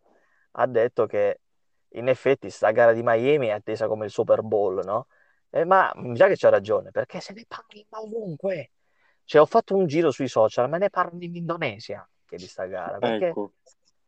ha 0.53 0.67
detto 0.67 1.07
che 1.07 1.41
in 1.93 2.09
effetti 2.09 2.51
sta 2.51 2.71
gara 2.71 2.93
di 2.93 3.03
Miami 3.03 3.49
è 3.49 3.51
attesa 3.51 3.87
come 3.89 4.07
il 4.07 4.11
Super 4.11 4.43
Bowl, 4.43 4.83
no? 4.85 5.07
Eh, 5.51 5.65
ma 5.65 5.91
mi 5.97 6.17
sa 6.17 6.29
che 6.29 6.37
c'ha 6.37 6.49
ragione, 6.49 6.91
perché 6.91 7.21
se 7.21 7.33
ne 7.33 7.45
parla 7.49 7.85
ovunque. 8.01 8.71
Cioè, 9.25 9.41
ho 9.41 9.47
fatto 9.47 9.77
un 9.77 9.87
giro 9.87 10.11
sui 10.11 10.29
social, 10.29 10.69
ma 10.69 10.77
ne 10.77 10.91
parlano 10.91 11.23
in 11.23 11.37
Indonesia 11.37 12.09
che 12.25 12.37
di 12.37 12.47
sta 12.47 12.67
gara, 12.67 12.99
perché 12.99 13.29
Ecco, 13.29 13.53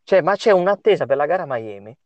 cioè, 0.03 0.21
ma 0.21 0.35
c'è 0.35 0.51
un'attesa 0.51 1.05
per 1.05 1.17
la 1.17 1.25
gara 1.25 1.43
a 1.43 1.47
Miami? 1.47 1.97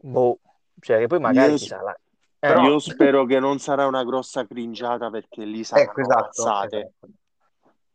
Boh, 0.00 0.38
cioè 0.80 0.98
che 0.98 1.06
poi 1.06 1.20
magari 1.20 1.52
io, 1.52 1.58
ci 1.58 1.66
sarà. 1.66 1.92
Eh, 1.92 1.98
Però- 2.38 2.64
io 2.64 2.78
spero 2.78 3.24
che 3.24 3.38
non 3.38 3.58
sarà 3.58 3.86
una 3.86 4.04
grossa 4.04 4.46
cringiata 4.46 5.10
perché 5.10 5.44
lì 5.44 5.64
saranno 5.64 5.90
Ecco, 5.90 6.00
esatto, 6.00 6.42
esatto. 6.42 6.90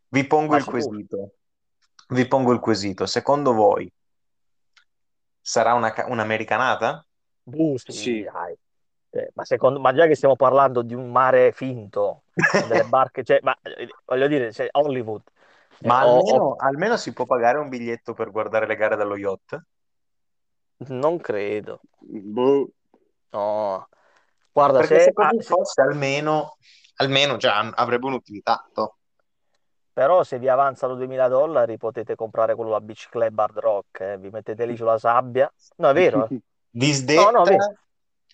Vi 0.09 0.25
pongo 0.25 0.51
Ma 0.51 0.57
il 0.57 0.63
sicuro. 0.63 0.87
quesito. 0.87 1.31
Vi 2.09 2.27
pongo 2.27 2.53
il 2.53 2.59
quesito. 2.59 3.05
Secondo 3.05 3.53
voi 3.53 3.91
sarà 5.47 5.73
una 5.73 5.91
ca- 5.93 6.05
un'americanata? 6.07 7.05
Boh, 7.43 7.77
sì, 7.77 7.89
Sì. 7.89 8.23
dai. 8.23 8.55
Cioè, 9.09 9.29
ma 9.35 9.45
secondo 9.45 9.79
ma 9.79 9.93
già 9.93 10.05
che 10.05 10.15
stiamo 10.15 10.35
parlando 10.35 10.81
di 10.81 10.93
un 10.93 11.09
mare 11.11 11.51
finto, 11.53 12.23
delle 12.59 12.83
barche, 12.85 13.23
cioè, 13.23 13.39
ma 13.41 13.57
eh, 13.61 13.87
voglio 14.05 14.27
dire, 14.27 14.51
cioè, 14.51 14.67
Hollywood. 14.71 15.21
Eh, 15.81 15.89
Ma 15.89 15.95
o- 15.99 16.19
almeno, 16.35 16.53
o- 16.53 16.55
almeno 16.57 16.97
si 16.97 17.13
può 17.13 17.25
pagare 17.25 17.57
un 17.57 17.67
biglietto 17.69 18.13
per 18.13 18.29
guardare 18.29 18.67
le 18.67 18.75
gare 18.75 18.95
dallo 18.95 19.17
yacht? 19.17 19.59
non 20.89 21.19
credo. 21.19 21.83
Boh. 22.35 22.71
No. 23.33 23.87
Guarda, 24.53 24.81
Perché 24.81 24.99
se, 24.99 24.99
se 24.99 25.13
così 25.13 25.41
fosse, 25.41 25.81
almeno, 25.81 26.57
almeno 26.97 27.37
già 27.37 27.59
avrebbe 27.59 28.07
un'utilità. 28.07 28.69
no? 28.75 28.96
Però 29.97 30.23
se 30.23 30.37
vi 30.37 30.47
avanzano 30.47 30.93
2000 30.93 31.27
dollari 31.27 31.75
potete 31.77 32.13
comprare 32.13 32.53
quello 32.53 32.75
a 32.75 32.81
Beach 32.81 33.09
Club 33.09 33.39
Hard 33.39 33.57
Rock, 33.57 33.99
eh, 34.01 34.17
Vi 34.19 34.29
mettete 34.29 34.67
lì 34.67 34.77
sulla 34.77 34.99
sabbia. 34.99 35.51
No, 35.77 35.89
è 35.89 35.93
vero? 35.93 36.25
eh? 36.25 36.29
No, 36.29 36.39
Disdetta, 36.69 37.31
no, 37.31 37.43
vero. 37.43 37.73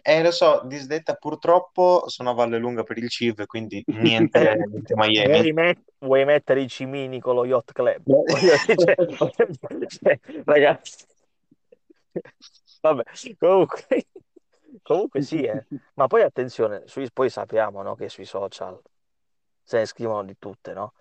eh, 0.01 0.21
lo 0.21 0.31
so, 0.31 0.63
disdetta 0.65 1.13
purtroppo 1.13 2.03
sono 2.09 2.31
a 2.31 2.33
Valle 2.33 2.57
Lunga 2.57 2.83
per 2.83 2.97
il 2.97 3.07
CIV, 3.07 3.45
quindi 3.45 3.81
niente, 3.97 4.39
niente 4.69 4.93
Miami. 4.93 5.31
Vuoi, 5.31 5.53
met- 5.53 5.83
vuoi 5.99 6.25
mettere 6.25 6.59
i 6.63 6.67
cimini 6.67 7.21
con 7.21 7.35
lo 7.35 7.45
Yacht 7.45 7.71
Club? 7.71 8.03
Cioè, 8.75 8.95
cioè, 9.87 10.19
ragazzi. 10.43 11.05
Vabbè, 12.81 13.03
comunque, 13.39 13.85
comunque 14.81 15.21
sì, 15.21 15.43
eh. 15.43 15.63
Ma 15.93 16.07
poi 16.07 16.23
attenzione, 16.23 16.81
sui- 16.87 17.09
poi 17.09 17.29
sappiamo, 17.29 17.81
no, 17.83 17.95
che 17.95 18.09
sui 18.09 18.25
social 18.25 18.77
se 19.63 19.77
ne 19.77 19.85
scrivono 19.85 20.23
di 20.23 20.35
tutte, 20.37 20.73
no? 20.73 20.93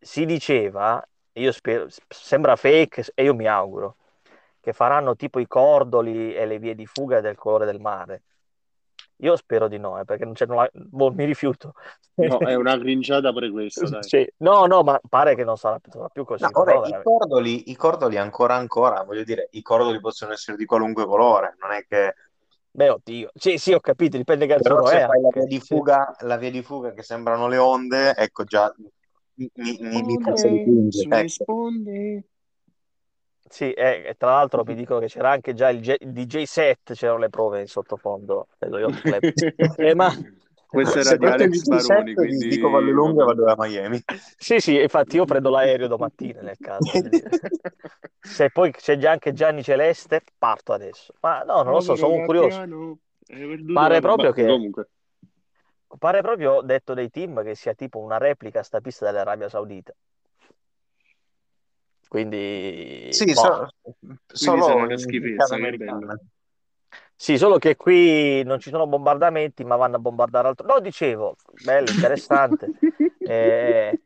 Si 0.00 0.24
diceva, 0.24 1.04
io 1.32 1.52
spero, 1.52 1.86
sembra 2.08 2.56
fake 2.56 3.10
e 3.14 3.24
io 3.24 3.34
mi 3.34 3.46
auguro, 3.46 3.96
che 4.60 4.72
faranno 4.72 5.16
tipo 5.16 5.38
i 5.38 5.46
cordoli 5.46 6.34
e 6.34 6.46
le 6.46 6.58
vie 6.58 6.74
di 6.74 6.86
fuga 6.86 7.20
del 7.20 7.36
colore 7.36 7.66
del 7.66 7.80
mare. 7.80 8.22
Io 9.22 9.34
spero 9.34 9.66
di 9.66 9.78
no, 9.78 9.98
eh, 9.98 10.04
perché 10.04 10.24
non 10.24 10.34
c'è 10.34 10.46
nulla, 10.46 10.68
boh, 10.72 11.10
mi 11.10 11.24
rifiuto. 11.24 11.74
No, 12.14 12.38
è 12.38 12.54
una 12.54 12.78
cringiata 12.78 13.32
pure 13.32 13.50
questa, 13.50 13.88
dai. 13.88 14.02
Sì. 14.04 14.32
No, 14.38 14.66
no, 14.66 14.82
ma 14.82 15.00
pare 15.08 15.34
che 15.34 15.42
non 15.42 15.56
sarà, 15.56 15.80
più 16.12 16.24
così. 16.24 16.44
No, 16.44 16.50
vabbè, 16.52 16.86
i 16.86 17.00
cordoli, 17.02 17.70
i 17.70 17.76
cordoli 17.76 18.16
ancora 18.16 18.54
ancora, 18.54 19.02
voglio 19.02 19.24
dire, 19.24 19.48
i 19.52 19.62
cordoli 19.62 19.98
possono 19.98 20.32
essere 20.32 20.56
di 20.56 20.64
qualunque 20.64 21.04
colore, 21.04 21.56
non 21.60 21.72
è 21.72 21.84
che... 21.84 22.14
Beh, 22.70 22.90
oddio. 22.90 23.30
Sì, 23.34 23.58
sì, 23.58 23.72
ho 23.72 23.80
capito, 23.80 24.16
dipende 24.16 24.46
che 24.46 24.54
Però 24.54 24.76
azzurro 24.76 24.96
è 24.96 25.06
fai 25.06 25.20
la 25.20 25.30
via 25.32 25.44
di 25.46 25.58
fuga, 25.58 26.14
la 26.20 26.36
via 26.36 26.50
di 26.52 26.62
fuga 26.62 26.92
che 26.92 27.02
sembrano 27.02 27.48
le 27.48 27.56
onde, 27.56 28.14
ecco 28.14 28.44
già 28.44 28.72
mi, 29.38 29.50
mi, 29.54 29.78
mi, 29.80 30.02
mi 30.02 30.18
passa 30.18 30.48
di 30.48 30.60
cringe, 30.60 31.00
sulle 31.00 31.16
ecco. 31.20 31.44
sponde. 31.44 32.24
Sì, 33.48 33.72
e, 33.72 34.02
e 34.06 34.14
tra 34.18 34.32
l'altro 34.32 34.62
mi 34.62 34.74
dicono 34.74 35.00
che 35.00 35.06
c'era 35.06 35.30
anche 35.30 35.54
già 35.54 35.70
il, 35.70 35.80
G- 35.80 35.96
il 36.00 36.12
DJ 36.12 36.42
set, 36.42 36.92
c'erano 36.92 37.18
le 37.18 37.30
prove 37.30 37.60
in 37.60 37.66
sottofondo 37.66 38.48
dello 38.58 38.78
Yacht 38.78 39.00
Club. 39.02 39.32
Eh, 39.78 39.94
ma... 39.94 40.14
Questo 40.66 40.98
era 40.98 41.16
di 41.16 41.24
Alex 41.24 41.46
il 41.46 41.62
DJ7, 41.62 41.94
Baroni, 41.94 42.12
vi 42.12 42.14
quindi 42.26 42.48
dico 42.48 42.68
Valle 42.68 42.92
Lunga 42.92 43.22
e 43.22 43.26
vado 43.26 43.46
a 43.46 43.54
Miami. 43.56 44.02
Sì, 44.36 44.60
sì, 44.60 44.78
infatti 44.78 45.16
io 45.16 45.24
prendo 45.24 45.48
l'aereo 45.48 45.86
domattina 45.86 46.42
nel 46.42 46.58
caso. 46.60 46.90
Se 48.20 48.50
poi 48.50 48.70
c'è 48.72 48.98
già 48.98 49.12
anche 49.12 49.32
Gianni 49.32 49.62
Celeste, 49.62 50.20
parto 50.36 50.74
adesso. 50.74 51.14
Ma 51.20 51.42
no, 51.42 51.62
non 51.62 51.72
lo 51.72 51.80
so, 51.80 51.96
sono 51.96 52.20
curioso. 52.26 52.98
Pare 53.72 54.00
proprio 54.00 54.32
che- 54.32 54.44
comunque 54.44 54.88
Pare 55.98 56.20
proprio, 56.20 56.60
detto 56.60 56.94
dei 56.94 57.10
team, 57.10 57.42
che 57.42 57.54
sia 57.54 57.74
tipo 57.74 57.98
una 57.98 58.18
replica 58.18 58.62
sta 58.62 58.80
pista 58.80 59.06
dell'Arabia 59.06 59.48
Saudita. 59.48 59.92
Quindi... 62.08 63.08
Sì, 63.12 63.26
boh. 63.26 63.32
so- 63.32 63.68
sarà 64.26 64.62
solo 64.62 64.84
una 64.84 64.96
schifezza. 64.96 65.56
Sì, 67.20 67.36
solo 67.36 67.58
che 67.58 67.74
qui 67.74 68.44
non 68.44 68.60
ci 68.60 68.70
sono 68.70 68.86
bombardamenti, 68.86 69.64
ma 69.64 69.74
vanno 69.76 69.96
a 69.96 69.98
bombardare 69.98 70.48
altro. 70.48 70.66
No, 70.66 70.80
dicevo, 70.80 71.36
bello, 71.62 71.90
interessante. 71.90 72.70
Eh, 73.28 74.00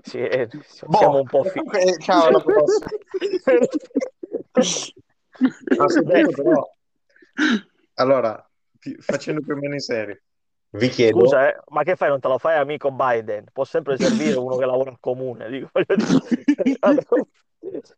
sì, 0.00 0.18
eh, 0.18 0.46
Boh, 0.86 0.96
siamo 0.96 1.18
un 1.18 1.26
po' 1.26 1.42
fi- 1.42 1.60
comunque, 1.60 1.98
ciao, 1.98 2.26
alla 2.26 2.40
prossima. 2.40 2.88
Allora, 7.94 8.48
facendo 8.98 9.40
più 9.40 9.54
o 9.54 9.56
meno 9.56 9.74
in 9.74 9.80
serio, 9.80 10.20
vi 10.70 10.88
chiedo, 10.88 11.20
Scusa, 11.20 11.48
eh, 11.48 11.60
ma 11.68 11.82
che 11.84 11.94
fai? 11.94 12.08
Non 12.08 12.20
te 12.20 12.28
lo 12.28 12.38
fai 12.38 12.56
amico 12.58 12.90
Biden? 12.90 13.46
Può 13.52 13.64
sempre 13.64 13.96
servire 13.98 14.36
uno 14.36 14.56
che 14.56 14.66
lavora 14.66 14.90
al 14.90 14.98
comune. 15.00 15.48
Dico, 15.48 15.70
voglio 15.72 15.94
dire. 15.96 17.28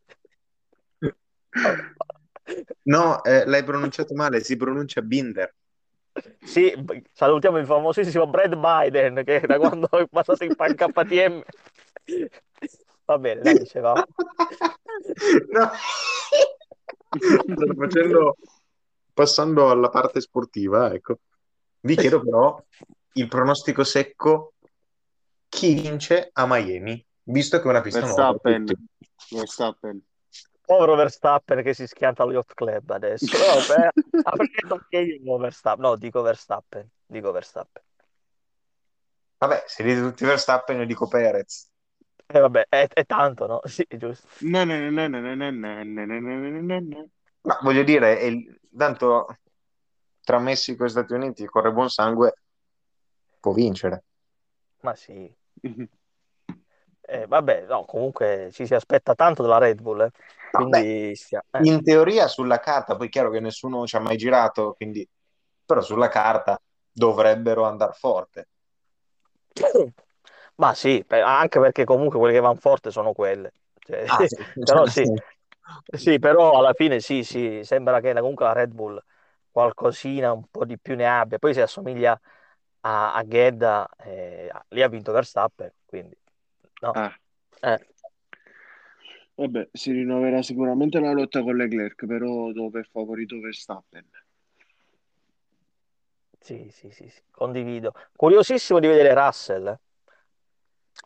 No, 2.82 3.24
eh, 3.24 3.44
l'hai 3.44 3.64
pronunciato 3.64 4.14
male, 4.14 4.40
si 4.40 4.56
pronuncia 4.56 5.02
Binder. 5.02 5.52
Sì, 6.44 6.72
salutiamo 7.12 7.58
il 7.58 7.66
famosissimo 7.66 8.26
Brad 8.26 8.56
Biden 8.56 9.22
che 9.24 9.40
da 9.40 9.58
quando 9.58 9.88
è 9.90 10.06
passato 10.08 10.44
in 10.44 10.54
panca 10.54 10.86
KTM. 10.86 11.42
Va 13.04 13.18
bene, 13.18 13.40
dai, 13.40 13.58
dicevamo. 13.58 14.04
No. 15.50 15.70
Allora, 17.48 17.74
facendo, 17.74 18.36
passando 19.16 19.70
alla 19.70 19.88
parte 19.88 20.20
sportiva, 20.20 20.92
ecco, 20.92 21.20
vi 21.80 21.96
chiedo 21.96 22.20
però 22.20 22.62
il 23.14 23.28
pronostico 23.28 23.82
secco, 23.82 24.52
chi 25.48 25.72
vince 25.72 26.28
a 26.34 26.44
Miami, 26.46 27.02
visto 27.22 27.56
che 27.56 27.64
è 27.64 27.68
una 27.68 27.80
pista 27.80 28.00
nuova 28.00 28.32
Verstappen, 28.32 28.66
tutti. 28.66 29.34
Verstappen. 29.34 30.06
Povero 30.66 30.96
Verstappen 30.96 31.62
che 31.62 31.72
si 31.72 31.86
schianta 31.86 32.24
allo 32.24 32.32
Yacht 32.32 32.52
Club 32.52 32.90
adesso. 32.90 33.24
No, 33.38 33.74
beh, 33.74 34.20
ah, 34.22 34.36
perché 34.36 34.66
tocca 34.68 34.98
io 34.98 35.36
Verstappen? 35.38 35.82
No, 35.82 35.96
dico 35.96 36.20
Verstappen. 36.20 36.90
Dico 37.06 37.32
Verstappen. 37.32 37.82
Vabbè, 39.38 39.64
se 39.66 39.82
dite 39.82 40.00
tutti 40.02 40.26
Verstappen, 40.26 40.80
io 40.80 40.84
dico 40.84 41.08
Perez. 41.08 41.70
E 42.26 42.38
vabbè, 42.38 42.66
è, 42.68 42.86
è 42.92 43.06
tanto, 43.06 43.46
no? 43.46 43.60
Sì, 43.64 43.82
è 43.88 43.96
giusto. 43.96 44.28
Na, 44.40 44.64
na, 44.64 44.90
na, 44.90 45.08
na, 45.08 45.20
na, 45.20 45.34
na, 45.34 45.50
na, 45.50 45.82
na, 45.82 46.04
na, 46.04 46.80
na. 46.80 47.04
Ma 47.46 47.58
voglio 47.62 47.84
dire, 47.84 48.24
il- 48.24 48.58
tanto 48.76 49.38
tra 50.22 50.38
Messico 50.38 50.84
e 50.84 50.88
Stati 50.88 51.12
Uniti 51.12 51.46
corre 51.46 51.72
buon 51.72 51.88
sangue, 51.88 52.34
può 53.40 53.52
vincere. 53.52 54.04
Ma 54.80 54.94
sì. 54.94 55.32
Eh, 57.08 57.26
vabbè, 57.26 57.66
no, 57.68 57.84
comunque 57.84 58.50
ci 58.52 58.66
si 58.66 58.74
aspetta 58.74 59.14
tanto 59.14 59.42
dalla 59.42 59.58
Red 59.58 59.80
Bull, 59.80 60.00
eh. 60.00 60.10
Quindi 60.50 61.14
stia- 61.14 61.44
eh. 61.52 61.62
in 61.62 61.82
teoria 61.84 62.26
sulla 62.26 62.58
carta, 62.58 62.96
poi 62.96 63.06
è 63.06 63.10
chiaro 63.10 63.30
che 63.30 63.38
nessuno 63.38 63.86
ci 63.86 63.94
ha 63.94 64.00
mai 64.00 64.16
girato, 64.16 64.74
quindi... 64.74 65.08
però 65.64 65.80
sulla 65.80 66.08
carta 66.08 66.60
dovrebbero 66.90 67.64
andare 67.64 67.92
forte. 67.92 68.48
Ma 70.56 70.74
sì, 70.74 71.04
anche 71.08 71.60
perché 71.60 71.84
comunque 71.84 72.18
quelle 72.18 72.32
che 72.34 72.40
vanno 72.40 72.58
forte 72.58 72.90
sono 72.90 73.12
quelle. 73.12 73.52
Cioè, 73.78 74.04
Ah, 74.08 74.18
sì, 74.26 74.36
però 74.64 74.86
sì, 74.86 75.04
sì, 75.90 76.18
però 76.18 76.58
alla 76.58 76.72
fine 76.74 77.00
sì, 77.00 77.22
sì, 77.24 77.60
sembra 77.64 78.00
che 78.00 78.12
comunque 78.14 78.44
la 78.44 78.52
Red 78.52 78.72
Bull 78.72 79.02
qualcosina 79.50 80.32
un 80.32 80.46
po' 80.50 80.64
di 80.64 80.78
più 80.78 80.94
ne 80.96 81.06
abbia. 81.08 81.38
Poi 81.38 81.54
si 81.54 81.60
assomiglia 81.60 82.18
a, 82.80 83.14
a 83.14 83.26
Gedda, 83.26 83.88
eh, 83.98 84.50
lì 84.68 84.82
ha 84.82 84.88
vinto 84.88 85.12
Verstappen, 85.12 85.72
quindi 85.86 86.16
no. 86.80 87.00
Ah, 87.02 87.16
Eh, 87.60 87.78
vabbè, 89.36 89.68
si 89.72 89.92
rinnoverà 89.92 90.42
sicuramente 90.42 90.98
la 91.00 91.12
lotta 91.12 91.42
con 91.42 91.56
Leclerc, 91.56 92.06
però 92.06 92.52
dove 92.52 92.80
è 92.80 92.84
favorito 92.84 93.38
Verstappen. 93.38 94.04
sì, 96.40 96.68
sì, 96.70 96.90
sì, 96.90 97.08
sì, 97.08 97.22
condivido. 97.30 97.92
Curiosissimo 98.14 98.78
di 98.78 98.86
vedere 98.86 99.14
Russell. 99.14 99.66
eh. 99.68 99.78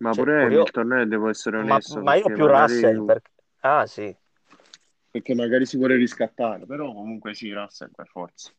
Ma 0.00 0.14
Cioè, 0.14 0.24
pure 0.24 0.34
curio- 0.34 0.72
Hamilton, 0.72 0.92
eh, 0.94 1.06
devo 1.06 1.28
essere 1.28 1.58
ma, 1.58 1.80
onesto, 1.80 2.02
ma 2.02 2.14
io 2.16 2.30
perché 2.30 2.30
più 2.30 2.46
Russell 2.46 3.02
magari, 3.02 3.04
perché... 3.04 3.30
Ah, 3.60 3.86
sì. 3.86 4.16
Perché 5.10 5.34
magari 5.34 5.66
si 5.66 5.76
vuole 5.76 5.96
riscattare, 5.96 6.66
però 6.66 6.92
comunque 6.92 7.34
sì, 7.34 7.52
Russell 7.52 7.90
per 7.94 8.06
forza. 8.06 8.50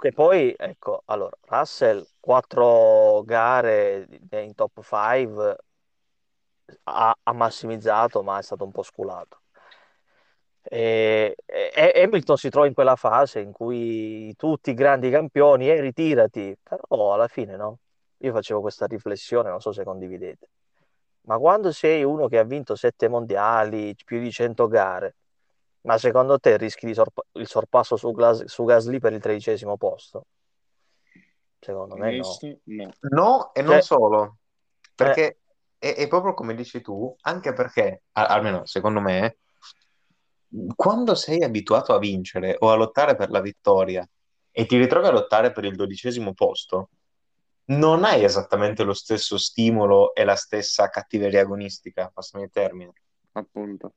Che 0.00 0.12
poi, 0.12 0.54
ecco, 0.56 1.02
allora, 1.04 1.36
Russell, 1.42 2.06
quattro 2.18 3.22
gare 3.24 4.08
in 4.30 4.54
top 4.54 4.80
5 4.82 5.56
ha, 6.84 7.14
ha 7.22 7.32
massimizzato, 7.32 8.22
ma 8.22 8.38
è 8.38 8.42
stato 8.42 8.64
un 8.64 8.70
po' 8.70 8.82
sculato. 8.82 9.42
E, 10.62 11.34
e- 11.46 12.02
Hamilton 12.02 12.36
si 12.36 12.48
trova 12.48 12.66
in 12.66 12.74
quella 12.74 12.96
fase 12.96 13.40
in 13.40 13.52
cui 13.52 14.34
tutti 14.36 14.70
i 14.70 14.74
grandi 14.74 15.10
campioni, 15.10 15.68
e 15.68 15.80
ritirati, 15.80 16.56
però 16.62 17.12
alla 17.14 17.28
fine 17.28 17.56
no. 17.56 17.78
Io 18.18 18.32
facevo 18.32 18.60
questa 18.60 18.86
riflessione, 18.86 19.48
non 19.50 19.60
so 19.60 19.72
se 19.72 19.84
condividete, 19.84 20.48
ma 21.22 21.38
quando 21.38 21.72
sei 21.72 22.02
uno 22.02 22.28
che 22.28 22.38
ha 22.38 22.44
vinto 22.44 22.74
sette 22.74 23.08
mondiali, 23.08 23.94
più 24.04 24.20
di 24.20 24.30
100 24.30 24.66
gare, 24.68 25.16
ma 25.82 25.98
secondo 25.98 26.38
te 26.38 26.56
rischi 26.56 26.86
di 26.86 26.94
sorpa- 26.94 27.24
il 27.32 27.46
sorpasso 27.46 27.96
su, 27.96 28.12
Glas- 28.12 28.44
su 28.44 28.64
Gasly 28.64 28.98
per 28.98 29.12
il 29.12 29.20
tredicesimo 29.20 29.76
posto? 29.76 30.26
Secondo 31.58 31.96
me 31.96 32.16
no. 32.16 32.38
No. 32.64 32.90
No, 33.00 33.54
e 33.54 33.62
non 33.62 33.74
Cioè, 33.74 33.82
solo, 33.82 34.24
eh, 34.24 34.90
perché 34.94 35.38
è, 35.78 35.94
è 35.94 36.08
proprio 36.08 36.34
come 36.34 36.54
dici 36.54 36.80
tu, 36.80 37.14
anche 37.22 37.52
perché, 37.52 38.02
almeno 38.12 38.64
secondo 38.66 39.00
me, 39.00 39.36
quando 40.74 41.14
sei 41.14 41.42
abituato 41.42 41.94
a 41.94 41.98
vincere 41.98 42.56
o 42.58 42.70
a 42.70 42.74
lottare 42.74 43.14
per 43.14 43.30
la 43.30 43.40
vittoria 43.40 44.06
e 44.50 44.66
ti 44.66 44.76
ritrovi 44.76 45.06
a 45.06 45.12
lottare 45.12 45.52
per 45.52 45.64
il 45.64 45.76
dodicesimo 45.76 46.34
posto, 46.34 46.90
non 47.70 48.04
hai 48.04 48.22
esattamente 48.24 48.82
lo 48.84 48.94
stesso 48.94 49.36
stimolo 49.38 50.14
e 50.14 50.24
la 50.24 50.36
stessa 50.36 50.88
cattiveria 50.88 51.40
agonistica, 51.42 52.10
passami 52.12 52.44
il 52.44 52.50
termine. 52.50 52.92
appunto. 53.32 53.94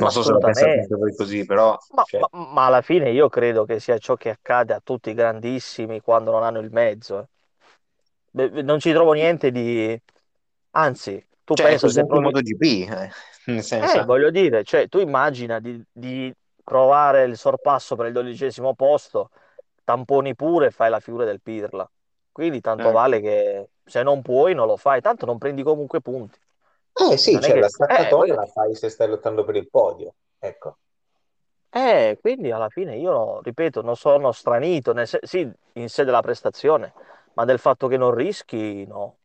Non 0.00 0.10
so 0.10 0.22
se 0.22 0.32
la 0.32 0.38
pensate 0.38 0.86
voi 0.96 1.14
così, 1.14 1.44
però, 1.44 1.76
Ma, 1.94 2.04
cioè, 2.04 2.20
ma- 2.20 2.28
ma 2.52 2.66
alla 2.66 2.80
fine 2.82 3.10
io 3.10 3.28
credo 3.28 3.64
che 3.64 3.78
sia 3.78 3.98
ciò 3.98 4.14
che 4.16 4.30
accade 4.30 4.72
a 4.74 4.80
tutti 4.80 5.10
i 5.10 5.14
grandissimi 5.14 6.00
quando 6.00 6.30
non 6.30 6.42
hanno 6.42 6.58
il 6.60 6.70
mezzo. 6.72 7.18
eh. 7.20 7.28
Beh, 8.30 8.62
Non 8.62 8.78
ci 8.80 8.92
trovo 8.92 9.12
niente 9.12 9.50
di... 9.50 9.98
Anzi, 10.70 11.24
tu 11.44 11.54
cioè, 11.54 11.66
è 11.74 11.78
pensa 11.78 11.86
così 11.86 11.98
se 11.98 12.00
anche 12.00 12.16
in 12.16 12.22
provi... 12.22 12.24
MotoGP, 12.24 12.62
eh, 12.90 13.10
nel 13.46 13.62
Eh, 13.62 13.62
senso, 13.62 14.04
voglio 14.04 14.30
dire, 14.30 14.64
cioè, 14.64 14.88
tu 14.88 14.98
immagina 14.98 15.58
di, 15.60 15.82
di 15.90 16.32
provare 16.62 17.24
il 17.24 17.36
sorpasso 17.36 17.96
per 17.96 18.06
il 18.06 18.12
dodicesimo 18.12 18.74
posto, 18.74 19.30
tamponi 19.84 20.34
pure 20.34 20.66
e 20.66 20.70
fai 20.70 20.90
la 20.90 21.00
figura 21.00 21.24
del 21.24 21.40
Pirla. 21.40 21.88
Quindi 22.30 22.60
tanto 22.60 22.90
Ecco. 22.90 22.90
vale 22.90 23.20
che 23.20 23.68
se 23.84 24.02
non 24.02 24.22
puoi 24.22 24.54
non 24.54 24.66
lo 24.66 24.76
fai, 24.76 25.00
tanto 25.00 25.26
non 25.26 25.38
prendi 25.38 25.62
comunque 25.62 26.00
punti. 26.00 26.38
eh 26.94 27.16
sì, 27.18 27.38
Non 27.38 27.44
è 27.44 27.52
cioè, 27.52 27.58
la 27.58 27.68
che... 27.68 27.74
Eh, 27.86 28.14
staccatoia 28.14 28.34
voglio 28.34 28.34
la 28.34 28.46
fai 28.46 28.74
se 28.74 28.88
stai 28.88 29.08
lottando 29.08 29.44
per 29.44 29.56
il 29.56 29.68
podio, 29.68 30.14
ecco. 30.38 30.78
Eh, 31.74 32.18
quindi 32.20 32.50
alla 32.50 32.68
fine 32.68 32.96
io, 32.98 33.40
ripeto, 33.40 33.80
non 33.82 33.96
sono 33.96 34.30
stranito, 34.32 34.92
nel 34.92 35.06
se- 35.08 35.20
sì, 35.22 35.50
in 35.74 35.88
sé 35.88 36.04
della 36.04 36.20
prestazione, 36.20 36.92
ma 37.34 37.44
del 37.46 37.58
fatto 37.58 37.88
che 37.88 37.96
non 37.96 38.14
rischi, 38.14 38.84
no. 38.86 39.18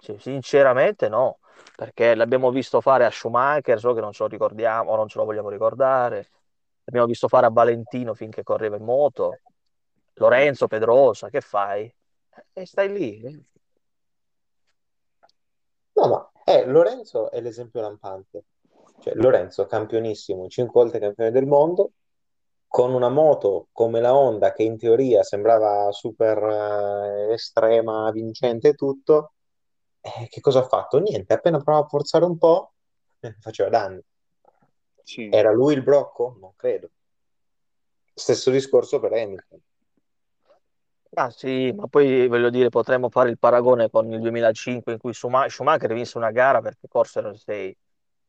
Sì, 0.00 0.16
sinceramente 0.18 1.08
no, 1.08 1.38
perché 1.74 2.14
l'abbiamo 2.14 2.50
visto 2.50 2.80
fare 2.80 3.04
a 3.04 3.10
Schumacher, 3.10 3.78
so 3.80 3.92
che 3.94 4.00
non 4.00 4.12
ce 4.12 4.22
lo 4.22 4.28
ricordiamo 4.28 4.92
o 4.92 4.96
non 4.96 5.08
ce 5.08 5.18
lo 5.18 5.24
vogliamo 5.24 5.48
ricordare, 5.48 6.28
l'abbiamo 6.88 7.06
visto 7.06 7.28
fare 7.28 7.44
a 7.44 7.50
Valentino 7.50 8.14
finché 8.14 8.42
correva 8.42 8.76
in 8.76 8.82
moto, 8.82 9.40
Lorenzo 10.14 10.66
Pedrosa, 10.66 11.28
che 11.28 11.42
fai? 11.42 11.94
E 12.52 12.66
stai 12.66 12.90
lì. 12.90 13.46
No, 15.92 16.08
ma 16.08 16.30
eh, 16.44 16.64
Lorenzo 16.64 17.30
è 17.30 17.42
l'esempio 17.42 17.82
lampante. 17.82 18.44
Cioè, 19.00 19.14
Lorenzo, 19.16 19.66
campionissimo, 19.66 20.48
cinque 20.48 20.80
volte 20.80 20.98
campione 20.98 21.30
del 21.30 21.46
mondo, 21.46 21.92
con 22.66 22.94
una 22.94 23.10
moto 23.10 23.68
come 23.72 24.00
la 24.00 24.14
Honda, 24.14 24.52
che 24.52 24.62
in 24.62 24.78
teoria 24.78 25.22
sembrava 25.22 25.92
super 25.92 26.38
eh, 26.38 27.32
estrema, 27.34 28.10
vincente 28.12 28.68
e 28.68 28.74
tutto, 28.74 29.32
eh, 30.00 30.28
che 30.28 30.40
cosa 30.40 30.60
ha 30.60 30.66
fatto? 30.66 30.98
Niente, 30.98 31.34
appena 31.34 31.60
provava 31.60 31.84
a 31.84 31.88
forzare 31.88 32.24
un 32.24 32.38
po', 32.38 32.72
eh, 33.20 33.36
faceva 33.40 33.68
danni. 33.68 34.02
Sì. 35.08 35.30
Era 35.32 35.52
lui 35.52 35.72
il 35.72 35.82
blocco? 35.82 36.36
Non 36.38 36.52
credo. 36.54 36.90
Stesso 38.12 38.50
discorso 38.50 39.00
per 39.00 39.14
Hamilton. 39.14 39.58
Ah 41.14 41.30
sì, 41.30 41.72
ma 41.72 41.86
poi 41.86 42.28
voglio 42.28 42.50
dire, 42.50 42.68
potremmo 42.68 43.08
fare 43.08 43.30
il 43.30 43.38
paragone 43.38 43.88
con 43.88 44.12
il 44.12 44.20
2005 44.20 44.92
in 44.92 44.98
cui 44.98 45.14
Schuma- 45.14 45.48
Schumacher 45.48 45.94
vinse 45.94 46.18
una 46.18 46.30
gara 46.30 46.60
perché 46.60 46.88
corsero 46.88 47.28
in 47.30 47.38
sei, 47.38 47.74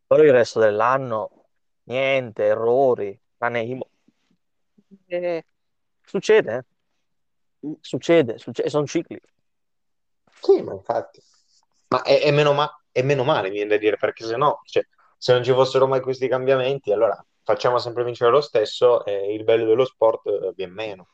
però 0.08 0.24
il 0.24 0.32
resto 0.32 0.62
dell'anno 0.62 1.48
niente, 1.84 2.46
errori, 2.46 3.20
tranne 3.36 3.62
Imo. 3.64 3.90
Eh, 5.08 5.46
succede, 6.06 6.66
eh. 7.62 7.76
Succede, 7.82 8.38
succede, 8.38 8.70
sono 8.70 8.86
cicli. 8.86 9.20
Sì, 10.42 10.62
ma 10.62 10.72
infatti. 10.72 11.22
Ma 11.90 12.02
è, 12.04 12.22
è 12.22 12.32
meno, 12.32 12.54
ma- 12.54 12.82
è 12.90 13.02
meno 13.02 13.26
male, 13.26 13.50
mi 13.50 13.56
viene 13.56 13.72
da 13.72 13.78
dire, 13.78 13.98
perché 13.98 14.24
se 14.26 14.38
no, 14.38 14.62
cioè, 14.64 14.88
se 15.20 15.34
non 15.34 15.44
ci 15.44 15.52
fossero 15.54 15.88
mai 15.88 16.02
questi 16.02 16.28
cambiamenti, 16.28 16.92
allora 16.92 17.24
facciamo 17.44 17.78
sempre 17.80 18.04
vincere 18.06 18.32
lo 18.32 18.42
stesso 18.42 19.06
e 19.06 19.34
il 19.36 19.44
bello 19.44 19.66
dello 19.66 19.86
sport 19.86 20.26
eh, 20.28 20.54
viene 20.56 20.74
meno. 20.74 21.10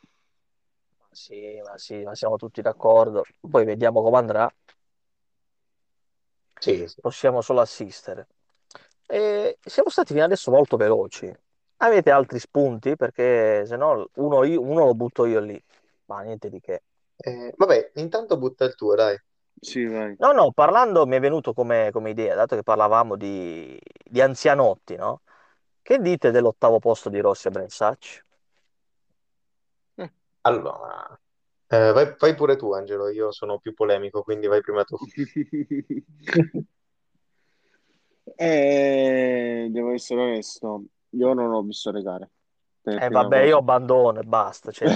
Sì, 1.12 1.60
ma 1.64 1.78
sì, 1.78 2.04
ma 2.04 2.14
siamo 2.14 2.36
tutti 2.36 2.62
d'accordo. 2.62 3.24
Poi 3.40 3.64
vediamo 3.66 4.02
come 4.04 4.18
andrà, 4.18 4.54
Sì, 6.60 6.88
sì. 6.88 7.02
possiamo 7.02 7.42
solo 7.42 7.62
assistere. 7.62 8.28
E 9.08 9.58
siamo 9.64 9.90
stati 9.90 10.14
fino 10.14 10.26
adesso 10.26 10.52
molto 10.52 10.78
veloci. 10.78 11.32
Avete 11.78 12.12
altri 12.12 12.40
spunti? 12.40 12.96
Perché 12.96 13.66
se 13.66 13.76
no 13.78 14.10
uno, 14.16 14.44
io- 14.44 14.62
uno 14.62 14.86
lo 14.86 14.96
butto 14.96 15.26
io 15.26 15.40
lì. 15.40 15.62
Ma 16.06 16.22
niente 16.22 16.50
di 16.50 16.60
che. 16.60 16.84
Eh, 17.18 17.54
vabbè, 17.58 17.92
intanto 17.96 18.38
butta 18.38 18.64
il 18.64 18.76
tuo, 18.76 18.96
dai. 18.96 19.18
Sì, 19.66 19.86
vai. 19.86 20.16
No, 20.20 20.32
no, 20.32 20.52
parlando 20.52 21.06
mi 21.08 21.16
è 21.16 21.20
venuto 21.20 21.54
come, 21.54 21.90
come 21.92 22.12
idea, 22.12 22.36
dato 22.36 22.56
che 22.56 22.64
parlavamo 22.64 23.16
di, 23.16 23.78
di 24.04 24.22
anzianotti, 24.22 24.96
no? 24.96 25.22
Che 25.82 26.00
dite 26.00 26.32
dell'ottavo 26.32 26.80
posto 26.80 27.10
di 27.10 27.20
Rossi 27.20 27.48
a 27.48 27.52
Brensacci? 27.52 28.24
Eh. 29.98 30.10
Allora, 30.42 31.20
eh, 31.68 31.92
vai, 31.92 32.16
vai 32.18 32.36
pure 32.36 32.56
tu, 32.56 32.72
Angelo. 32.74 33.10
Io 33.10 33.32
sono 33.32 33.60
più 33.60 33.74
polemico, 33.74 34.24
quindi 34.24 34.48
vai 34.48 34.62
prima 34.62 34.84
tu. 34.84 34.98
Eh, 38.38 39.68
devo 39.70 39.92
essere 39.94 40.22
onesto, 40.22 40.86
io 41.10 41.34
non 41.34 41.52
ho 41.54 41.62
visto 41.62 41.92
le 41.92 42.02
gare, 42.02 42.32
Eh 42.88 43.08
prima 43.08 43.10
vabbè, 43.10 43.42
io 43.42 43.58
abbandono 43.58 44.20
e 44.20 44.24
basta, 44.24 44.72
cioè 44.72 44.90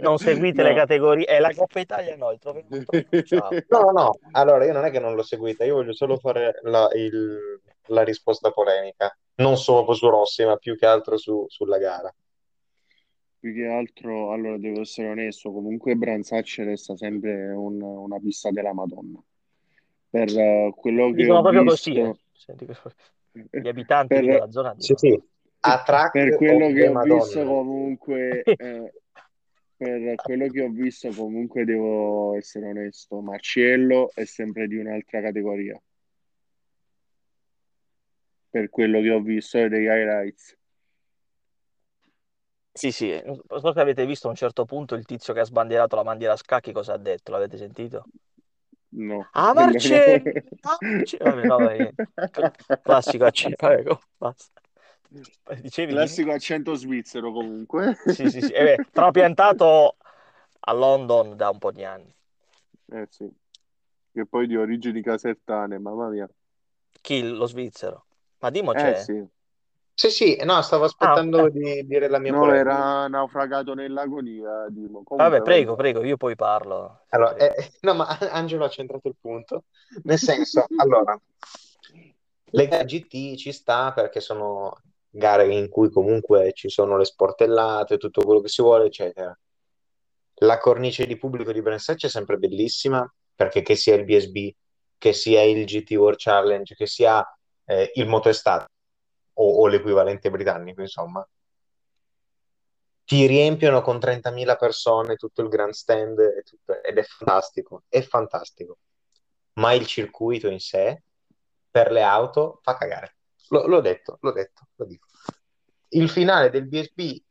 non 0.00 0.18
seguite 0.18 0.62
le 0.62 0.74
No. 0.74 0.74
categorie, 0.74 1.26
e 1.26 1.38
la 1.40 1.52
Coppa 1.54 1.80
Italia 1.80 2.16
no, 2.16 2.30
il. 2.30 2.38
No, 3.68 3.90
no, 3.90 4.18
allora 4.32 4.64
io 4.64 4.72
non 4.72 4.84
è 4.84 4.90
che 4.90 5.00
non 5.00 5.14
l'ho 5.14 5.22
seguita, 5.22 5.64
io 5.64 5.74
voglio 5.74 5.92
solo 5.94 6.18
fare 6.18 6.58
la, 6.62 6.88
il- 6.94 7.60
la 7.88 8.02
risposta 8.02 8.50
polemica, 8.50 9.16
non 9.36 9.56
solo 9.56 9.92
su 9.94 10.08
Rossi, 10.08 10.44
ma 10.44 10.56
più 10.56 10.76
che 10.76 10.86
altro 10.86 11.16
su- 11.16 11.44
sulla 11.48 11.78
gara. 11.78 12.14
Più 13.38 13.52
che 13.52 13.66
altro, 13.66 14.32
allora 14.32 14.56
devo 14.56 14.80
essere 14.80 15.08
onesto, 15.08 15.52
comunque 15.52 15.96
Branzacci 15.96 16.62
resta 16.62 16.96
sempre 16.96 17.50
un- 17.52 17.82
una 17.82 18.18
pista 18.18 18.50
della 18.50 18.72
Madonna. 18.72 19.22
Per 20.08 20.28
eh, 20.38 20.72
quello 20.76 21.10
che 21.12 21.16
Dicono 21.16 21.38
ho 21.38 21.42
proprio 21.42 21.64
così, 21.64 21.94
eh. 21.96 22.12
visto, 22.12 22.18
Senti, 22.32 22.66
Gli 23.50 23.68
abitanti 23.68 24.14
per, 24.14 24.24
della 24.24 24.50
zona 24.50 24.74
Sì, 24.78 24.94
sì, 24.96 25.22
a 25.66 25.82
track 25.82 26.12
per 26.12 26.36
quello 26.36 26.72
che 26.72 26.88
ho 26.88 27.00
visto 27.00 27.44
comunque, 27.44 28.42
eh, 28.42 28.92
per 29.76 30.16
quello 30.16 30.48
che 30.48 30.62
ho 30.62 30.68
visto 30.68 31.08
comunque 31.10 31.64
devo 31.64 32.34
essere 32.36 32.68
onesto, 32.68 33.20
Marciello 33.20 34.10
è 34.14 34.24
sempre 34.24 34.66
di 34.66 34.76
un'altra 34.76 35.22
categoria, 35.22 35.80
per 38.50 38.68
quello 38.68 39.00
che 39.00 39.10
ho 39.10 39.20
visto 39.20 39.68
degli 39.68 39.84
highlights. 39.84 40.56
Sì, 42.76 42.90
sì, 42.90 43.22
so 43.46 43.72
se 43.72 43.80
avete 43.80 44.04
visto 44.04 44.26
a 44.26 44.30
un 44.30 44.36
certo 44.36 44.64
punto 44.64 44.96
il 44.96 45.04
tizio 45.04 45.32
che 45.32 45.40
ha 45.40 45.44
sbandierato 45.44 45.94
la 45.94 46.02
bandiera 46.02 46.32
a 46.32 46.36
scacchi, 46.36 46.72
cosa 46.72 46.94
ha 46.94 46.98
detto? 46.98 47.30
L'avete 47.30 47.56
sentito? 47.56 48.08
No, 48.96 49.28
Ah, 49.32 49.52
Marcello! 49.54 50.24
no. 50.64 50.78
Marcello! 50.80 51.24
Vabbè, 51.24 51.46
vabbè, 51.46 51.92
cl- 52.30 52.80
classico 52.82 53.24
accento, 53.24 53.66
vabbè, 53.66 53.82
basta. 54.16 54.53
Dicevi, 55.62 55.96
dimmi? 55.96 56.20
Classico 56.20 56.32
accento 56.32 56.74
svizzero 56.74 57.32
comunque. 57.32 57.96
Sì, 58.06 58.28
sì, 58.28 58.40
sì, 58.42 58.52
eh 58.52 58.62
beh, 58.64 58.88
trapiantato 58.92 59.96
a 60.60 60.72
London 60.72 61.36
da 61.36 61.50
un 61.50 61.58
po' 61.58 61.72
di 61.72 61.84
anni. 61.84 62.14
Eh 62.92 63.06
sì, 63.10 63.30
che 64.12 64.26
poi 64.26 64.46
di 64.46 64.56
origini 64.56 65.02
casertane, 65.02 65.78
mamma 65.78 66.08
mia. 66.08 66.28
Chi? 67.02 67.22
Lo 67.22 67.46
svizzero? 67.46 68.06
Ma 68.40 68.50
Dimo 68.50 68.72
Eh 68.72 68.94
c'è? 68.94 68.94
sì, 68.94 69.24
Sì, 69.94 70.10
sì, 70.10 70.36
no, 70.44 70.62
stavo 70.62 70.84
Ah, 71.00 71.24
aspettando 71.24 71.48
eh. 71.48 71.50
di 71.50 71.86
dire 71.86 72.08
la 72.08 72.18
mia 72.18 72.34
no, 72.34 72.36
polemica. 72.36 72.54
era 72.54 73.08
naufragato 73.08 73.74
nell'agonia, 73.74 74.68
Dimo. 74.70 75.02
Vabbè, 75.16 75.42
Comunque, 75.42 75.42
prego, 75.42 75.74
vabbè. 75.74 75.76
prego, 75.76 76.04
io 76.04 76.16
poi 76.16 76.36
parlo. 76.36 77.06
Allora, 77.10 77.34
prego. 77.34 77.54
eh, 77.54 77.70
no, 77.82 77.94
ma 77.94 78.06
Angelo 78.32 78.64
ha 78.64 78.68
centrato 78.68 79.08
il 79.08 79.16
punto, 79.20 79.64
nel 80.02 80.18
senso, 80.18 80.66
allora, 80.76 81.18
le 82.52 82.66
GT 82.84 83.36
ci 83.36 83.52
sta 83.52 83.92
perché 83.92 84.20
sono 84.20 84.80
gare 85.14 85.46
in 85.54 85.68
cui 85.68 85.90
comunque 85.90 86.52
ci 86.54 86.68
sono 86.68 86.96
le 86.96 87.04
sportellate, 87.04 87.98
tutto 87.98 88.22
quello 88.22 88.40
che 88.40 88.48
si 88.48 88.62
vuole, 88.62 88.86
eccetera. 88.86 89.36
La 90.38 90.58
cornice 90.58 91.06
di 91.06 91.16
pubblico 91.16 91.52
di 91.52 91.62
Brensacci 91.62 92.06
è 92.06 92.08
sempre 92.08 92.36
bellissima 92.36 93.08
perché 93.34 93.62
che 93.62 93.76
sia 93.76 93.94
il 93.94 94.04
BSB, 94.04 94.50
che 94.98 95.12
sia 95.12 95.42
il 95.42 95.64
GT 95.64 95.92
World 95.92 96.18
Challenge, 96.18 96.74
che 96.74 96.86
sia 96.86 97.24
eh, 97.64 97.92
il 97.94 98.08
Motoestate 98.08 98.66
o, 99.34 99.60
o 99.60 99.66
l'equivalente 99.68 100.30
britannico, 100.30 100.80
insomma, 100.80 101.26
ti 103.04 103.26
riempiono 103.26 103.82
con 103.82 103.98
30.000 103.98 104.56
persone 104.56 105.16
tutto 105.16 105.42
il 105.42 105.48
grandstand 105.48 106.18
ed 106.82 106.98
è 106.98 107.02
fantastico, 107.02 107.84
è 107.88 108.02
fantastico. 108.02 108.78
Ma 109.54 109.72
il 109.74 109.86
circuito 109.86 110.48
in 110.48 110.58
sé, 110.58 111.02
per 111.70 111.92
le 111.92 112.02
auto, 112.02 112.58
fa 112.62 112.76
cagare. 112.76 113.16
L- 113.54 113.68
l'ho 113.68 113.80
detto, 113.80 114.18
l'ho 114.20 114.32
detto, 114.32 114.62
lo 114.76 114.84
dico. 114.86 115.06
Il 115.90 116.08
finale 116.08 116.50
del 116.50 116.66
BSB 116.66 117.22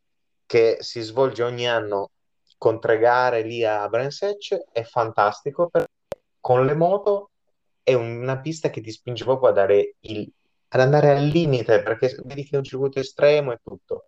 che 0.46 0.78
si 0.80 1.02
svolge 1.02 1.44
ogni 1.44 1.68
anno 1.68 2.12
con 2.58 2.80
tre 2.80 2.98
gare 2.98 3.42
lì 3.42 3.64
a 3.66 3.88
Brands 3.90 4.22
Hatch 4.22 4.54
è 4.72 4.84
fantastico 4.84 5.68
perché 5.68 5.92
con 6.40 6.66
le 6.66 6.76
moto 6.76 7.32
è 7.84 7.94
una 7.94 8.40
pista 8.40 8.70
che 8.70 8.80
ti 8.82 8.92
spinge 8.92 9.26
proprio 9.26 9.50
a 9.50 9.54
dare 9.54 9.96
il- 10.02 10.32
ad 10.70 10.80
andare 10.80 11.10
al 11.12 11.24
limite 11.26 11.84
perché 11.84 12.16
vedi 12.24 12.44
che 12.46 12.56
è 12.56 12.58
un 12.58 12.64
circuito 12.64 13.00
estremo 13.00 13.52
e 13.52 13.60
tutto. 13.62 14.08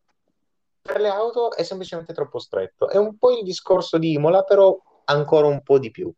Per 0.82 1.00
le 1.02 1.10
auto 1.10 1.52
è 1.54 1.64
semplicemente 1.64 2.14
troppo 2.14 2.40
stretto. 2.40 2.90
È 2.90 2.98
un 2.98 3.18
po' 3.18 3.32
il 3.38 3.44
discorso 3.44 3.98
di 3.98 4.14
Imola, 4.14 4.44
però 4.44 4.78
ancora 5.06 5.48
un 5.48 5.62
po' 5.62 5.80
di 5.80 5.92
più. 5.92 6.12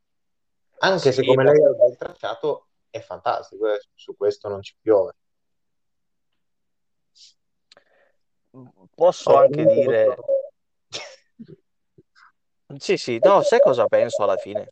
Anche 0.79 1.11
se 1.11 1.21
Sì, 1.21 1.27
come 1.27 1.43
ma 1.43 1.51
lei 1.51 1.63
ha 1.63 1.87
il 1.87 1.97
tracciato 1.97 2.67
è 2.89 2.99
fantastico, 2.99 3.67
eh, 3.73 3.81
Su 3.95 4.15
questo 4.15 4.47
non 4.47 4.61
ci 4.61 4.75
piove. 4.79 5.15
Posso 8.95 9.35
anche 9.35 9.65
dire... 9.65 10.15
Sì, 12.77 12.97
sì, 12.97 13.19
no, 13.21 13.41
sai 13.43 13.59
cosa 13.59 13.87
penso 13.87 14.23
alla 14.23 14.37
fine? 14.37 14.69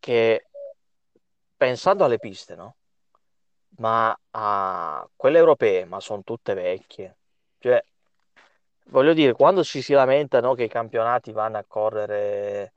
Che 0.00 0.40
pensando 1.56 2.04
alle 2.04 2.18
piste, 2.18 2.54
no? 2.54 2.76
Ma 3.78 4.16
a 4.30 5.08
quelle 5.16 5.38
europee, 5.38 5.84
ma 5.84 6.00
sono 6.00 6.22
tutte 6.24 6.54
vecchie. 6.54 7.16
Cioè, 7.58 7.82
voglio 8.86 9.12
dire, 9.14 9.32
quando 9.34 9.62
ci 9.64 9.82
si 9.82 9.92
lamenta, 9.92 10.40
no, 10.40 10.54
che 10.54 10.64
i 10.64 10.68
campionati 10.68 11.32
vanno 11.32 11.58
a 11.58 11.64
correre 11.66 12.72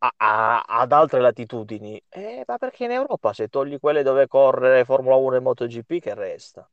a- 0.00 0.12
a- 0.16 0.60
ad 0.62 0.92
altre 0.92 1.20
latitudini, 1.20 2.00
eh, 2.08 2.42
ma 2.46 2.58
perché 2.58 2.84
in 2.84 2.90
Europa 2.92 3.32
se 3.32 3.48
togli 3.48 3.78
quelle 3.78 4.02
dove 4.02 4.26
corre 4.26 4.84
Formula 4.84 5.16
1 5.16 5.36
e 5.36 5.40
MotoGP, 5.40 5.98
che 6.00 6.14
resta? 6.14 6.68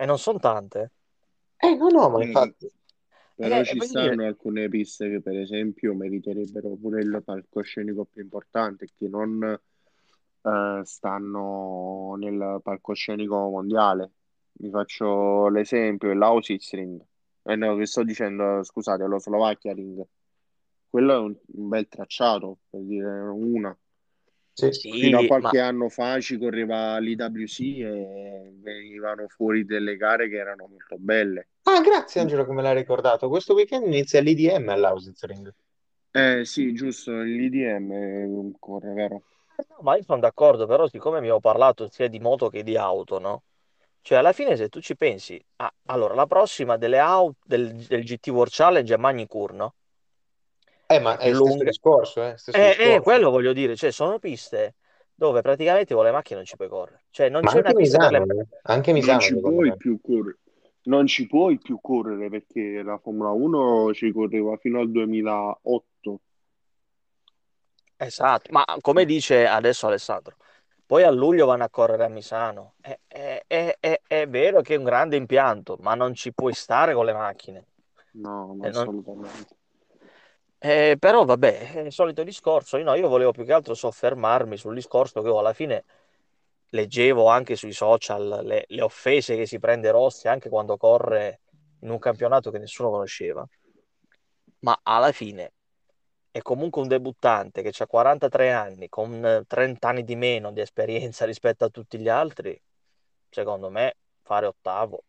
E 0.00 0.06
non 0.06 0.16
sono 0.16 0.38
tante. 0.38 0.92
Eh, 1.56 1.74
no, 1.74 1.88
no, 1.88 2.08
ma 2.08 2.22
infatti... 2.22 2.70
Però 3.34 3.58
Eh, 3.60 3.64
ci 3.64 3.78
voglio 3.78 3.90
dire, 3.90 4.04
stanno 4.04 4.26
alcune 4.26 4.68
piste 4.68 5.10
che 5.10 5.20
per 5.20 5.36
esempio 5.36 5.94
meriterebbero 5.94 6.76
pure 6.80 7.02
il 7.02 7.22
palcoscenico 7.24 8.04
più 8.04 8.22
importante, 8.22 8.88
che 8.96 9.08
non 9.08 9.42
eh, 10.42 10.80
stanno 10.84 12.16
nel 12.16 12.60
palcoscenico 12.62 13.36
mondiale. 13.48 14.10
Vi 14.52 14.70
faccio 14.70 15.48
l'esempio, 15.48 16.12
l'Ausitzring. 16.14 17.00
Eh 17.42 17.56
no, 17.56 17.76
che 17.76 17.86
sto 17.86 18.02
dicendo, 18.02 18.62
scusate, 18.62 19.04
lo 19.04 19.18
Slovacchia 19.18 19.72
Ring. 19.72 20.04
Quello 20.88 21.12
è 21.12 21.18
un, 21.18 21.36
un 21.54 21.68
bel 21.68 21.86
tracciato, 21.88 22.58
per 22.70 22.80
dire 22.80 23.20
una. 23.20 23.76
Sì. 24.58 24.90
Fino 24.90 25.18
a 25.18 25.20
sì, 25.20 25.26
ma 25.28 25.38
qualche 25.38 25.60
anno 25.60 25.88
fa 25.88 26.18
ci 26.20 26.36
correva 26.36 26.98
l'IWC 26.98 27.60
e 27.60 28.52
venivano 28.60 29.28
fuori 29.28 29.64
delle 29.64 29.96
gare 29.96 30.28
che 30.28 30.36
erano 30.36 30.66
molto 30.66 30.96
belle. 30.98 31.48
Ah, 31.62 31.80
grazie 31.80 32.20
Angelo 32.20 32.44
che 32.44 32.52
me 32.52 32.62
l'hai 32.62 32.74
ricordato. 32.74 33.28
Questo 33.28 33.54
weekend 33.54 33.86
inizia 33.86 34.20
l'IDM 34.20 34.68
all'Ausitzring. 34.70 35.54
Eh 36.10 36.44
sì, 36.44 36.72
giusto, 36.72 37.12
l'IDM 37.20 38.50
corre, 38.58 38.92
vero? 38.94 39.22
Eh, 39.56 39.64
no, 39.68 39.76
ma 39.82 39.96
io 39.96 40.02
sono 40.02 40.18
d'accordo, 40.18 40.66
però 40.66 40.88
siccome 40.88 41.20
mi 41.20 41.30
ho 41.30 41.38
parlato 41.38 41.88
sia 41.88 42.08
di 42.08 42.18
moto 42.18 42.48
che 42.48 42.64
di 42.64 42.76
auto, 42.76 43.20
no? 43.20 43.42
Cioè, 44.00 44.18
alla 44.18 44.32
fine, 44.32 44.56
se 44.56 44.68
tu 44.68 44.80
ci 44.80 44.96
pensi, 44.96 45.40
ah, 45.56 45.72
allora, 45.86 46.14
la 46.14 46.26
prossima 46.26 46.76
delle 46.76 46.98
auto 46.98 47.36
del, 47.44 47.74
del 47.74 48.02
GT 48.02 48.28
World 48.28 48.52
Challenge 48.52 48.94
è 48.94 48.96
Magny-Cours, 48.96 49.54
no? 49.54 49.74
Eh, 50.90 50.98
ma 51.00 51.18
È 51.18 51.26
più 51.26 51.28
il 51.28 51.34
stesso 51.34 51.58
lunga. 51.58 51.64
discorso, 51.64 52.22
eh? 52.24 52.36
Stesso 52.36 52.58
Eh, 52.58 52.76
eh, 52.78 53.00
discorso. 53.00 53.02
quello 53.02 53.30
voglio 53.30 53.52
dire, 53.52 53.76
cioè, 53.76 53.90
sono 53.92 54.18
piste 54.18 54.76
dove 55.14 55.42
praticamente 55.42 55.94
con 55.94 56.04
le 56.04 56.12
macchine 56.12 56.36
non 56.38 56.46
ci 56.46 56.56
puoi 56.56 56.68
correre. 56.68 57.04
Cioè, 57.10 57.28
non 57.28 57.42
Ma 57.42 57.50
c'è 57.50 57.58
una 57.58 57.72
anche 57.72 57.74
pista 57.74 57.98
per 57.98 58.10
le... 58.10 58.18
Misano, 58.18 58.40
eh. 58.40 58.46
Anche 58.62 58.92
Non 59.00 59.18
Misano 59.18 59.20
ci 59.20 59.34
secondo 59.34 59.60
puoi 59.60 59.70
me. 59.70 59.76
più 59.76 60.00
correre. 60.00 60.38
Non 60.84 61.06
ci 61.06 61.26
puoi 61.26 61.58
più 61.58 61.78
correre 61.80 62.28
perché 62.30 62.82
la 62.82 62.98
Formula 62.98 63.30
1 63.30 63.92
ci 63.92 64.10
correva 64.12 64.56
fino 64.56 64.80
al 64.80 64.90
2008. 64.90 66.20
Esatto, 67.96 68.52
ma 68.52 68.64
come 68.80 69.04
dice 69.04 69.46
adesso 69.46 69.86
Alessandro, 69.88 70.36
poi 70.86 71.02
a 71.02 71.10
luglio 71.10 71.46
vanno 71.46 71.64
a 71.64 71.70
correre 71.70 72.04
a 72.04 72.08
Misano. 72.08 72.74
È, 72.80 72.96
è- 73.08 73.42
è- 73.46 73.76
è- 73.80 74.00
è 74.06 74.28
vero 74.28 74.60
che 74.62 74.74
è 74.74 74.76
un 74.78 74.84
grande 74.84 75.16
impianto, 75.16 75.76
ma 75.80 75.94
non 75.94 76.14
ci 76.14 76.32
puoi 76.32 76.54
stare 76.54 76.94
con 76.94 77.04
le 77.04 77.12
macchine. 77.12 77.64
No, 78.12 78.54
Eh, 78.60 78.70
non- 78.70 78.70
assolutamente. 78.70 79.56
Eh, 80.58 80.96
però 80.98 81.24
vabbè, 81.24 81.82
il 81.84 81.92
solito 81.92 82.24
discorso. 82.24 82.76
Io, 82.78 82.84
no, 82.84 82.94
io 82.94 83.08
volevo 83.08 83.30
più 83.32 83.44
che 83.44 83.52
altro 83.52 83.74
soffermarmi 83.74 84.56
sul 84.56 84.74
discorso 84.74 85.22
che 85.22 85.28
io 85.28 85.38
alla 85.38 85.52
fine 85.52 85.84
leggevo 86.70 87.26
anche 87.28 87.56
sui 87.56 87.72
social 87.72 88.40
le, 88.44 88.64
le 88.66 88.82
offese 88.82 89.36
che 89.36 89.46
si 89.46 89.58
prende 89.58 89.90
Rossi 89.90 90.28
anche 90.28 90.48
quando 90.48 90.76
corre 90.76 91.40
in 91.80 91.90
un 91.90 91.98
campionato 91.98 92.50
che 92.50 92.58
nessuno 92.58 92.90
conosceva. 92.90 93.46
Ma 94.60 94.78
alla 94.82 95.12
fine 95.12 95.52
è 96.30 96.42
comunque 96.42 96.82
un 96.82 96.88
debuttante 96.88 97.62
che 97.62 97.72
ha 97.82 97.86
43 97.86 98.52
anni, 98.52 98.88
con 98.88 99.44
30 99.46 99.88
anni 99.88 100.04
di 100.04 100.16
meno 100.16 100.52
di 100.52 100.60
esperienza 100.60 101.24
rispetto 101.26 101.64
a 101.64 101.68
tutti 101.68 101.98
gli 101.98 102.08
altri, 102.08 102.60
secondo 103.30 103.70
me 103.70 103.96
fare 104.22 104.46
ottavo 104.46 105.04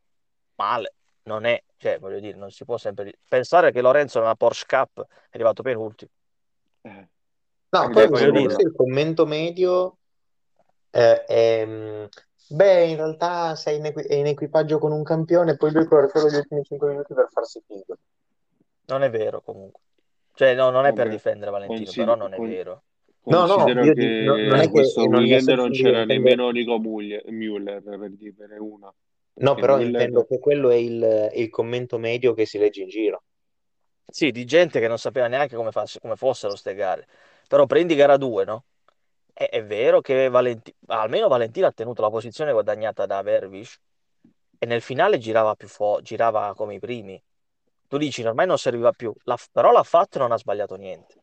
male 0.55 0.93
non 1.29 1.45
è, 1.45 1.61
cioè 1.77 1.99
voglio 1.99 2.19
dire, 2.19 2.35
non 2.35 2.49
si 2.49 2.65
può 2.65 2.77
sempre 2.77 3.19
pensare 3.27 3.71
che 3.71 3.81
Lorenzo 3.81 4.19
nella 4.19 4.35
Porsche 4.35 4.65
Cup 4.67 5.01
è 5.01 5.35
arrivato 5.35 5.61
penultimo. 5.61 6.09
Eh. 6.81 7.07
No, 7.69 7.89
poi 7.91 8.07
voglio 8.07 8.31
dire, 8.31 8.55
il 8.57 8.73
commento 8.75 9.27
medio 9.27 9.97
eh, 10.89 11.23
è, 11.25 11.65
mm, 11.67 12.05
beh, 12.49 12.83
in 12.85 12.95
realtà 12.95 13.55
sei 13.55 13.77
in, 13.77 13.85
equi- 13.85 14.07
in, 14.09 14.25
equipaggio 14.25 14.79
con 14.79 14.91
un 14.91 15.03
campione 15.03 15.55
poi 15.55 15.71
lui 15.71 15.85
corre 15.85 16.09
solo 16.11 16.29
gli 16.29 16.35
ultimi 16.35 16.63
5 16.63 16.89
minuti 16.89 17.13
per 17.13 17.27
farsi 17.31 17.61
figo. 17.67 17.95
Non 18.87 19.03
è 19.03 19.09
vero 19.11 19.41
comunque. 19.41 19.81
Cioè, 20.33 20.55
no, 20.55 20.71
non 20.71 20.87
è 20.87 20.93
per 20.93 21.09
difendere 21.09 21.51
Valentino, 21.51 21.83
Consider- 21.83 22.07
però 22.07 22.17
non 22.17 22.33
è 22.33 22.39
vero. 22.39 22.83
No, 23.25 23.45
no, 23.45 23.67
io 23.83 23.93
che 23.93 24.21
non, 24.21 24.41
non 24.41 24.59
è 24.59 24.69
questo 24.71 25.01
che, 25.01 25.07
weekend 25.07 25.49
non 25.49 25.69
c'era 25.69 26.03
nemmeno 26.05 26.49
Nico 26.49 26.79
Müller 26.79 27.83
per 27.83 28.09
dirvene 28.13 28.57
una. 28.57 28.91
No, 29.39 29.55
però 29.55 29.77
Müller... 29.77 29.85
intendo 29.85 30.25
che 30.25 30.39
quello 30.39 30.69
è 30.69 30.75
il, 30.75 31.31
il, 31.33 31.49
commento 31.49 31.97
medio 31.97 32.33
che 32.33 32.45
si 32.45 32.57
legge 32.57 32.81
in 32.81 32.89
giro. 32.89 33.23
Sì, 34.05 34.31
di 34.31 34.45
gente 34.45 34.79
che 34.79 34.87
non 34.87 34.97
sapeva 34.97 35.27
neanche 35.27 35.55
come, 35.55 35.71
fosse, 35.71 35.99
come 35.99 36.15
fossero 36.15 36.55
ste 36.55 36.73
gare. 36.73 37.07
Però 37.47 37.65
prendi 37.65 37.95
gara 37.95 38.17
2, 38.17 38.45
no? 38.45 38.65
È, 39.31 39.47
è 39.49 39.63
vero 39.63 40.01
che 40.01 40.29
Valenti... 40.29 40.73
almeno 40.87 41.27
Valentino 41.27 41.67
ha 41.67 41.71
tenuto 41.71 42.01
la 42.01 42.09
posizione 42.09 42.51
guadagnata 42.51 43.05
da 43.05 43.21
Vervis 43.21 43.79
e 44.57 44.65
nel 44.65 44.81
finale 44.81 45.17
girava 45.17 45.55
più 45.55 45.67
fo... 45.67 45.99
girava 46.01 46.53
come 46.55 46.75
i 46.75 46.79
primi 46.79 47.21
tu 47.89 47.97
dici 47.97 48.23
ormai 48.23 48.45
non 48.45 48.59
serviva 48.59 48.91
più, 48.91 49.11
l'ha, 49.23 49.35
però 49.51 49.71
l'ha 49.71 49.81
fatto 49.81 50.17
e 50.17 50.21
non 50.21 50.31
ha 50.31 50.37
sbagliato 50.37 50.75
niente. 50.75 51.15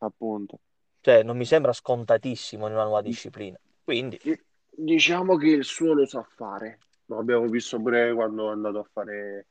Appunto. 0.00 0.58
Cioè, 1.00 1.22
non 1.22 1.34
mi 1.38 1.46
sembra 1.46 1.72
scontatissimo 1.72 2.66
in 2.66 2.74
una 2.74 2.82
nuova 2.82 3.00
disciplina. 3.00 3.58
Quindi... 3.82 4.20
Diciamo 4.68 5.36
che 5.36 5.48
il 5.48 5.64
suo 5.64 5.94
lo 5.94 6.04
sa 6.04 6.22
fare. 6.22 6.78
Lo 7.06 7.18
abbiamo 7.18 7.46
visto 7.46 7.80
pure 7.80 8.12
quando 8.14 8.48
è 8.48 8.52
andato 8.52 8.78
a 8.78 8.88
fare 8.90 9.46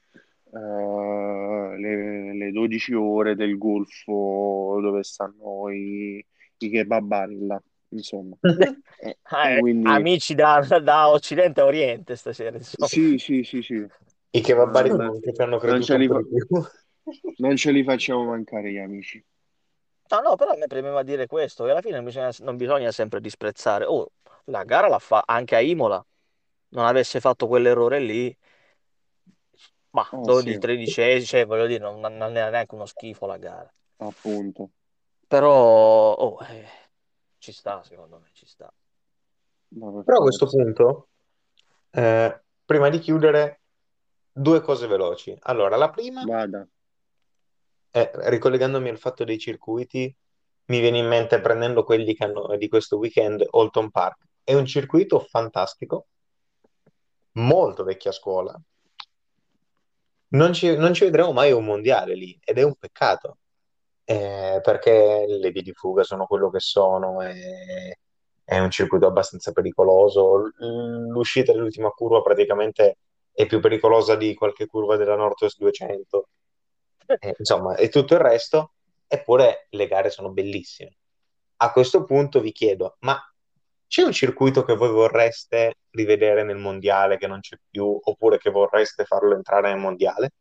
uh, 0.45 1.73
le, 1.75 2.33
le, 2.33 2.51
12 2.51 2.93
ore 2.93 3.35
del 3.35 3.57
Golfo 3.57 4.79
dove 4.81 5.03
stanno 5.03 5.69
i, 5.69 6.25
i 6.57 6.69
kebabari 6.69 7.45
là, 7.45 7.61
insomma. 7.89 8.35
eh, 8.99 9.17
eh, 9.21 9.59
quindi... 9.59 9.87
Amici 9.87 10.33
da, 10.33 10.59
da, 10.81 11.09
Occidente 11.09 11.61
a 11.61 11.65
Oriente 11.65 12.15
stasera, 12.15 12.57
insomma. 12.57 12.87
Sì, 12.87 13.17
sì, 13.17 13.43
sì, 13.43 13.61
sì. 13.61 13.85
I 14.31 14.41
kebabari 14.41 14.89
non, 14.89 15.19
che 15.19 15.31
hanno 15.41 15.59
creduto 15.59 15.69
non 15.69 15.81
ce, 15.83 15.97
li, 15.97 16.09
non 17.37 17.55
ce 17.55 17.71
li 17.71 17.83
facciamo 17.83 18.23
mancare 18.23 18.71
gli 18.71 18.79
amici. 18.79 19.23
No, 20.09 20.19
no, 20.21 20.35
però 20.35 20.51
a 20.51 20.57
me 20.57 20.67
premeva 20.67 21.03
dire 21.03 21.27
questo, 21.27 21.63
che 21.63 21.71
alla 21.71 21.81
fine 21.81 21.95
non 21.95 22.05
bisogna, 22.05 22.31
non 22.39 22.57
bisogna 22.57 22.91
sempre 22.91 23.21
disprezzare. 23.21 23.85
Oh, 23.85 24.11
la 24.45 24.63
gara 24.63 24.87
la 24.87 24.99
fa 24.99 25.23
anche 25.25 25.55
a 25.55 25.61
Imola, 25.61 26.03
non 26.73 26.85
avesse 26.85 27.19
fatto 27.19 27.47
quell'errore 27.47 27.99
lì, 27.99 28.37
ma 29.91 30.07
oh, 30.11 30.21
12, 30.21 30.51
sì. 30.51 30.59
13, 30.59 31.25
cioè 31.25 31.45
voglio 31.45 31.65
dire, 31.65 31.79
non, 31.79 31.99
non 31.99 32.35
era 32.35 32.49
neanche 32.49 32.75
uno 32.75 32.85
schifo 32.85 33.25
la 33.25 33.37
gara. 33.37 33.71
Appunto. 33.97 34.69
Però, 35.27 36.13
oh, 36.13 36.37
eh, 36.45 36.67
ci 37.37 37.51
sta, 37.51 37.81
secondo 37.83 38.19
me, 38.19 38.29
ci 38.33 38.45
sta. 38.45 38.71
Però 39.69 40.17
a 40.17 40.21
questo 40.21 40.47
punto, 40.47 41.09
eh, 41.91 42.43
prima 42.65 42.89
di 42.89 42.99
chiudere, 42.99 43.61
Due 44.35 44.61
cose 44.61 44.87
veloci. 44.87 45.37
Allora, 45.41 45.77
la 45.77 45.91
prima, 45.91 46.23
Vada. 46.23 46.67
è, 47.91 48.11
ricollegandomi 48.13 48.89
al 48.89 48.97
fatto 48.97 49.23
dei 49.23 49.37
circuiti, 49.37 50.13
mi 50.65 50.79
viene 50.79 50.97
in 50.97 51.07
mente 51.07 51.39
prendendo 51.39 51.83
quelli 51.83 52.15
che 52.15 52.23
hanno, 52.23 52.57
di 52.57 52.67
questo 52.67 52.97
weekend, 52.97 53.45
Holton 53.47 53.91
Park. 53.91 54.25
È 54.43 54.55
un 54.55 54.65
circuito 54.65 55.19
fantastico, 55.19 56.07
molto 57.33 57.83
vecchia 57.83 58.11
scuola. 58.11 58.59
Non 60.29 60.53
ci, 60.53 60.75
non 60.75 60.93
ci 60.93 61.03
vedremo 61.05 61.31
mai 61.31 61.51
un 61.51 61.63
mondiale 61.63 62.15
lì 62.15 62.37
ed 62.43 62.57
è 62.57 62.63
un 62.63 62.75
peccato, 62.75 63.37
eh, 64.03 64.59
perché 64.63 65.25
le 65.27 65.51
vie 65.51 65.61
di 65.61 65.73
fuga 65.73 66.03
sono 66.03 66.25
quello 66.25 66.49
che 66.49 66.59
sono, 66.59 67.21
e 67.21 67.99
è 68.43 68.59
un 68.59 68.71
circuito 68.71 69.05
abbastanza 69.07 69.51
pericoloso. 69.51 70.51
L'uscita 70.57 71.51
dell'ultima 71.51 71.89
curva 71.89 72.21
praticamente 72.21 72.97
è 73.31 73.45
più 73.45 73.59
pericolosa 73.59 74.15
di 74.15 74.33
qualche 74.33 74.65
curva 74.65 74.95
della 74.95 75.15
Northwest 75.15 75.57
200, 75.59 76.27
eh, 77.19 77.35
insomma, 77.37 77.75
e 77.75 77.89
tutto 77.89 78.13
il 78.13 78.19
resto, 78.19 78.73
eppure 79.07 79.67
le 79.69 79.87
gare 79.87 80.09
sono 80.09 80.31
bellissime. 80.31 80.97
A 81.57 81.71
questo 81.71 82.03
punto 82.03 82.39
vi 82.41 82.51
chiedo, 82.51 82.97
ma 83.01 83.19
c'è 83.93 84.01
un 84.01 84.11
circuito 84.11 84.63
che 84.65 84.73
voi 84.73 84.89
vorreste 84.89 85.75
rivedere 85.91 86.43
nel 86.43 86.57
mondiale 86.57 87.19
che 87.19 87.27
non 87.27 87.41
c'è 87.41 87.57
più, 87.69 87.95
oppure 88.01 88.39
che 88.39 88.49
vorreste 88.49 89.05
farlo 89.05 89.35
entrare 89.35 89.69
nel 89.69 89.79
mondiale? 89.79 90.31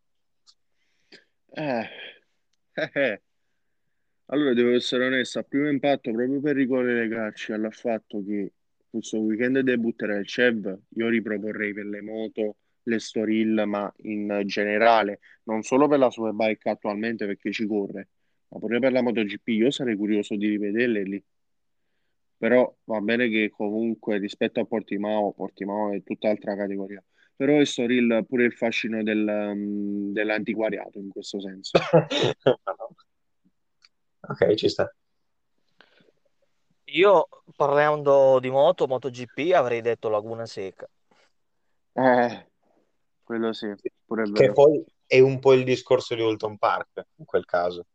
Eh. 1.53 1.89
Allora, 4.33 4.55
devo 4.55 4.71
essere 4.71 5.05
onesto, 5.05 5.41
a 5.41 5.43
primo 5.43 5.69
impatto, 5.69 6.11
proprio 6.11 6.41
per 6.41 6.57
ricollegarci 6.57 7.53
al 7.53 7.69
fatto 7.71 8.25
che 8.25 8.55
questo 8.89 9.19
weekend 9.19 9.59
debutterà 9.59 10.17
il 10.17 10.27
CEV, 10.27 10.79
io 10.89 11.09
riproporrei 11.09 11.75
per 11.75 11.85
le 11.85 12.01
moto 12.01 12.57
l'Estoril, 12.85 13.65
ma 13.67 13.93
in 14.05 14.41
generale, 14.47 15.21
non 15.43 15.63
solo 15.63 15.87
per 15.87 15.99
la 15.99 16.09
sua 16.09 16.33
bike 16.33 16.71
attualmente 16.71 17.27
perché 17.27 17.53
ci 17.53 17.67
corre, 17.67 18.09
ma 18.49 18.59
pure 18.59 18.79
per 18.79 18.93
la 18.93 19.03
MotoGP, 19.03 19.49
io 19.49 19.71
sarei 19.71 19.97
curioso 19.97 20.37
di 20.37 20.49
rivederle 20.49 21.03
lì. 21.03 21.23
Però 22.43 22.75
va 22.87 22.99
bene 22.99 23.29
che 23.29 23.51
comunque 23.51 24.19
rispetto 24.19 24.59
a 24.59 24.65
Portimao, 24.65 25.31
Portimao 25.31 25.93
è 25.93 26.03
tutt'altra 26.03 26.57
categoria. 26.57 27.01
Però 27.37 27.53
Estoril 27.61 28.27
pure 28.29 28.47
il 28.47 28.53
fascino 28.53 29.01
del, 29.05 29.25
um, 29.25 30.11
dell'antiquariato 30.11 30.99
in 30.99 31.09
questo 31.09 31.41
senso. 31.41 31.79
ok, 34.23 34.55
ci 34.55 34.69
sta. 34.69 34.93
Io 36.87 37.29
parlando 37.55 38.41
di 38.41 38.51
moto, 38.51 38.89
MotoGP, 38.89 39.53
avrei 39.55 39.81
detto 39.81 40.09
Laguna 40.09 40.45
Seca. 40.45 40.89
Eh, 41.93 42.51
quello 43.23 43.53
sì, 43.53 43.73
pure 44.05 44.29
Che 44.33 44.51
poi 44.51 44.85
è 45.07 45.21
un 45.21 45.39
po' 45.39 45.53
il 45.53 45.63
discorso 45.63 46.17
di 46.17 46.23
Holton 46.23 46.59
Park 46.59 47.07
in 47.19 47.25
quel 47.25 47.45
caso. 47.45 47.87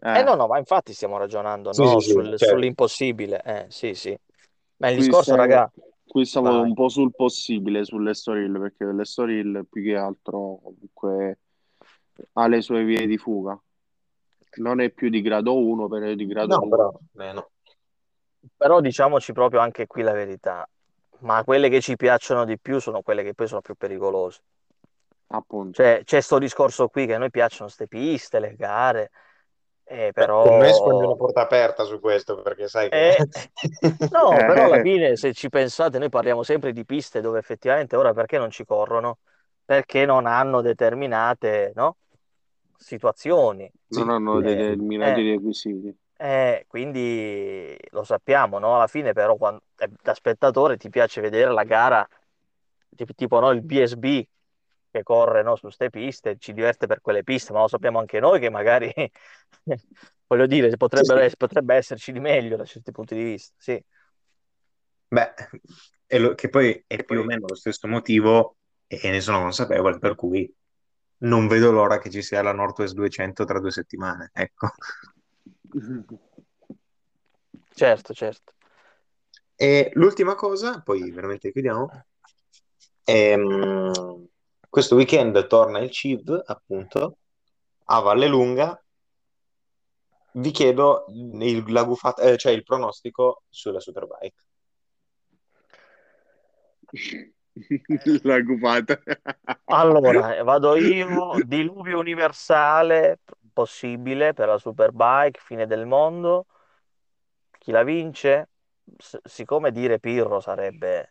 Eh, 0.00 0.18
eh 0.18 0.22
no, 0.22 0.34
no, 0.34 0.46
ma 0.46 0.58
infatti 0.58 0.92
stiamo 0.92 1.16
ragionando 1.16 1.72
sì, 1.72 1.82
no? 1.82 2.00
sì, 2.00 2.10
Sul, 2.10 2.24
certo. 2.26 2.46
sull'impossibile. 2.46 3.42
Eh, 3.42 3.66
sì, 3.68 3.94
sì. 3.94 4.18
Ma 4.76 4.88
il 4.88 4.96
qui 4.96 5.04
discorso, 5.04 5.32
stavo, 5.32 5.40
raga... 5.40 5.72
Qui 6.06 6.24
stavo 6.24 6.50
vai. 6.50 6.60
un 6.60 6.74
po' 6.74 6.88
sul 6.88 7.12
possibile, 7.14 7.84
sull'Estoril, 7.84 8.58
perché 8.58 8.84
l'Estoril 8.84 9.66
più 9.70 9.82
che 9.82 9.96
altro 9.96 10.60
comunque 10.62 11.38
ha 12.34 12.46
le 12.46 12.60
sue 12.60 12.84
vie 12.84 13.06
di 13.06 13.16
fuga. 13.16 13.58
Non 14.56 14.80
è 14.80 14.90
più 14.90 15.08
di 15.08 15.20
grado 15.20 15.58
1, 15.58 15.88
però 15.88 16.06
è 16.06 16.14
di 16.14 16.26
grado 16.26 16.54
no, 16.54 16.60
2. 16.60 16.68
Però, 16.68 16.92
meno. 17.12 17.50
però 18.56 18.80
diciamoci 18.80 19.32
proprio 19.32 19.60
anche 19.60 19.86
qui 19.86 20.02
la 20.02 20.12
verità 20.12 20.68
ma 21.24 21.42
quelle 21.44 21.68
che 21.68 21.80
ci 21.80 21.96
piacciono 21.96 22.44
di 22.44 22.58
più 22.58 22.78
sono 22.78 23.02
quelle 23.02 23.22
che 23.22 23.34
poi 23.34 23.46
sono 23.46 23.60
più 23.60 23.74
pericolose. 23.74 24.42
Appunto. 25.28 25.82
Cioè, 25.82 26.02
c'è 26.04 26.16
questo 26.16 26.38
discorso 26.38 26.88
qui 26.88 27.06
che 27.06 27.14
a 27.14 27.18
noi 27.18 27.30
piacciono 27.30 27.64
queste 27.64 27.88
piste, 27.88 28.38
le 28.38 28.54
gare, 28.54 29.10
eh, 29.84 30.10
però... 30.12 30.42
Per 30.42 30.60
me 30.60 30.72
sfondi 30.72 31.04
una 31.04 31.16
porta 31.16 31.42
aperta 31.42 31.84
su 31.84 32.00
questo, 32.00 32.40
perché 32.40 32.68
sai 32.68 32.88
che... 32.88 33.16
Eh... 33.16 33.16
no, 34.10 34.30
però 34.34 34.64
alla 34.64 34.80
fine, 34.80 35.16
se 35.16 35.32
ci 35.32 35.48
pensate, 35.48 35.98
noi 35.98 36.08
parliamo 36.08 36.42
sempre 36.42 36.72
di 36.72 36.84
piste 36.84 37.20
dove 37.20 37.38
effettivamente 37.38 37.96
ora 37.96 38.12
perché 38.12 38.38
non 38.38 38.50
ci 38.50 38.64
corrono? 38.64 39.18
Perché 39.64 40.04
non 40.04 40.26
hanno 40.26 40.60
determinate 40.60 41.72
no? 41.74 41.96
situazioni. 42.76 43.70
Non 43.88 44.10
hanno 44.10 44.38
eh, 44.40 44.42
determinati 44.42 45.20
eh, 45.20 45.32
requisiti. 45.32 45.96
Eh, 46.16 46.64
quindi 46.68 47.76
lo 47.90 48.04
sappiamo, 48.04 48.58
no? 48.58 48.76
Alla 48.76 48.86
fine 48.86 49.12
però 49.12 49.36
quando, 49.36 49.62
eh, 49.78 49.90
da 50.02 50.14
spettatore 50.14 50.76
ti 50.76 50.88
piace 50.88 51.20
vedere 51.20 51.50
la 51.50 51.64
gara 51.64 52.06
tipo 52.94 53.40
no, 53.40 53.50
il 53.50 53.62
BSB 53.62 54.22
che 54.94 55.02
corre 55.02 55.42
no, 55.42 55.56
su 55.56 55.62
queste 55.62 55.90
piste, 55.90 56.36
ci 56.38 56.52
diverte 56.52 56.86
per 56.86 57.00
quelle 57.00 57.24
piste, 57.24 57.52
ma 57.52 57.60
lo 57.60 57.68
sappiamo 57.68 57.98
anche 57.98 58.20
noi 58.20 58.38
che 58.38 58.48
magari, 58.48 58.92
voglio 60.28 60.46
dire, 60.46 60.76
potrebbero, 60.76 61.28
sì, 61.28 61.36
potrebbe 61.36 61.74
esserci 61.74 62.12
di 62.12 62.20
meglio 62.20 62.56
da 62.56 62.64
certi 62.64 62.92
punti 62.92 63.16
di 63.16 63.24
vista, 63.24 63.54
sì. 63.58 63.84
Beh, 65.08 65.34
lo, 66.18 66.34
che 66.36 66.48
poi 66.48 66.84
è 66.86 67.02
più 67.02 67.18
o 67.18 67.24
meno 67.24 67.46
lo 67.48 67.56
stesso 67.56 67.88
motivo 67.88 68.58
e 68.86 69.10
ne 69.10 69.20
sono 69.20 69.40
consapevole, 69.40 69.98
per 69.98 70.14
cui 70.14 70.52
non 71.18 71.48
vedo 71.48 71.72
l'ora 71.72 71.98
che 71.98 72.08
ci 72.10 72.22
sia 72.22 72.40
la 72.42 72.52
Northwest 72.52 72.94
200 72.94 73.44
tra 73.44 73.58
due 73.58 73.72
settimane, 73.72 74.30
ecco. 74.32 74.68
Certo, 77.76 78.14
certo. 78.14 78.52
E 79.56 79.90
l'ultima 79.94 80.36
cosa, 80.36 80.80
poi 80.80 81.10
veramente 81.10 81.50
chiudiamo, 81.50 81.88
è, 83.02 83.34
um, 83.34 84.28
questo 84.74 84.96
weekend 84.96 85.46
torna 85.46 85.78
il 85.78 85.88
CIV, 85.88 86.42
appunto, 86.46 87.18
a 87.84 88.00
Valle 88.00 88.26
Lunga 88.26 88.76
vi 90.32 90.50
chiedo 90.50 91.04
il, 91.10 91.62
la 91.68 91.84
gufata, 91.84 92.22
eh, 92.22 92.36
cioè 92.36 92.50
il 92.50 92.64
pronostico 92.64 93.44
sulla 93.48 93.78
Superbike. 93.78 94.42
La 98.24 98.40
gufata. 98.40 99.00
Allora, 99.66 100.42
vado 100.42 100.74
io, 100.74 101.38
diluvio 101.44 102.00
universale 102.00 103.20
possibile 103.52 104.32
per 104.32 104.48
la 104.48 104.58
Superbike, 104.58 105.38
fine 105.40 105.68
del 105.68 105.86
mondo. 105.86 106.46
Chi 107.60 107.70
la 107.70 107.84
vince? 107.84 108.48
S- 108.98 109.20
siccome 109.22 109.70
dire 109.70 110.00
Pirro 110.00 110.40
sarebbe 110.40 111.10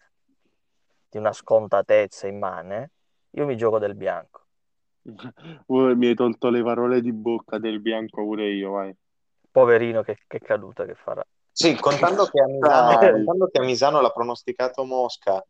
di 1.07 1.17
una 1.17 1.31
scontatezza 1.31 2.27
immane, 2.27 2.91
io 3.35 3.45
mi 3.45 3.55
gioco 3.55 3.79
del 3.79 3.95
bianco. 3.95 4.41
Mi 5.67 6.07
hai 6.07 6.15
tolto 6.15 6.49
le 6.49 6.63
parole 6.63 7.01
di 7.01 7.11
bocca 7.11 7.57
del 7.57 7.81
bianco 7.81 8.23
pure 8.23 8.49
io, 8.49 8.71
vai. 8.71 8.95
Poverino, 9.51 10.01
che, 10.01 10.19
che 10.27 10.39
caduta 10.39 10.85
che 10.85 10.95
farà. 10.95 11.25
Sì, 11.51 11.75
contando 11.75 12.25
che, 12.25 12.41
a 12.41 12.47
Misano, 12.47 12.97
contando 12.99 13.47
che 13.47 13.59
a 13.59 13.63
Misano 13.63 14.01
l'ha 14.01 14.09
pronosticato 14.09 14.83
Mosca 14.85 15.45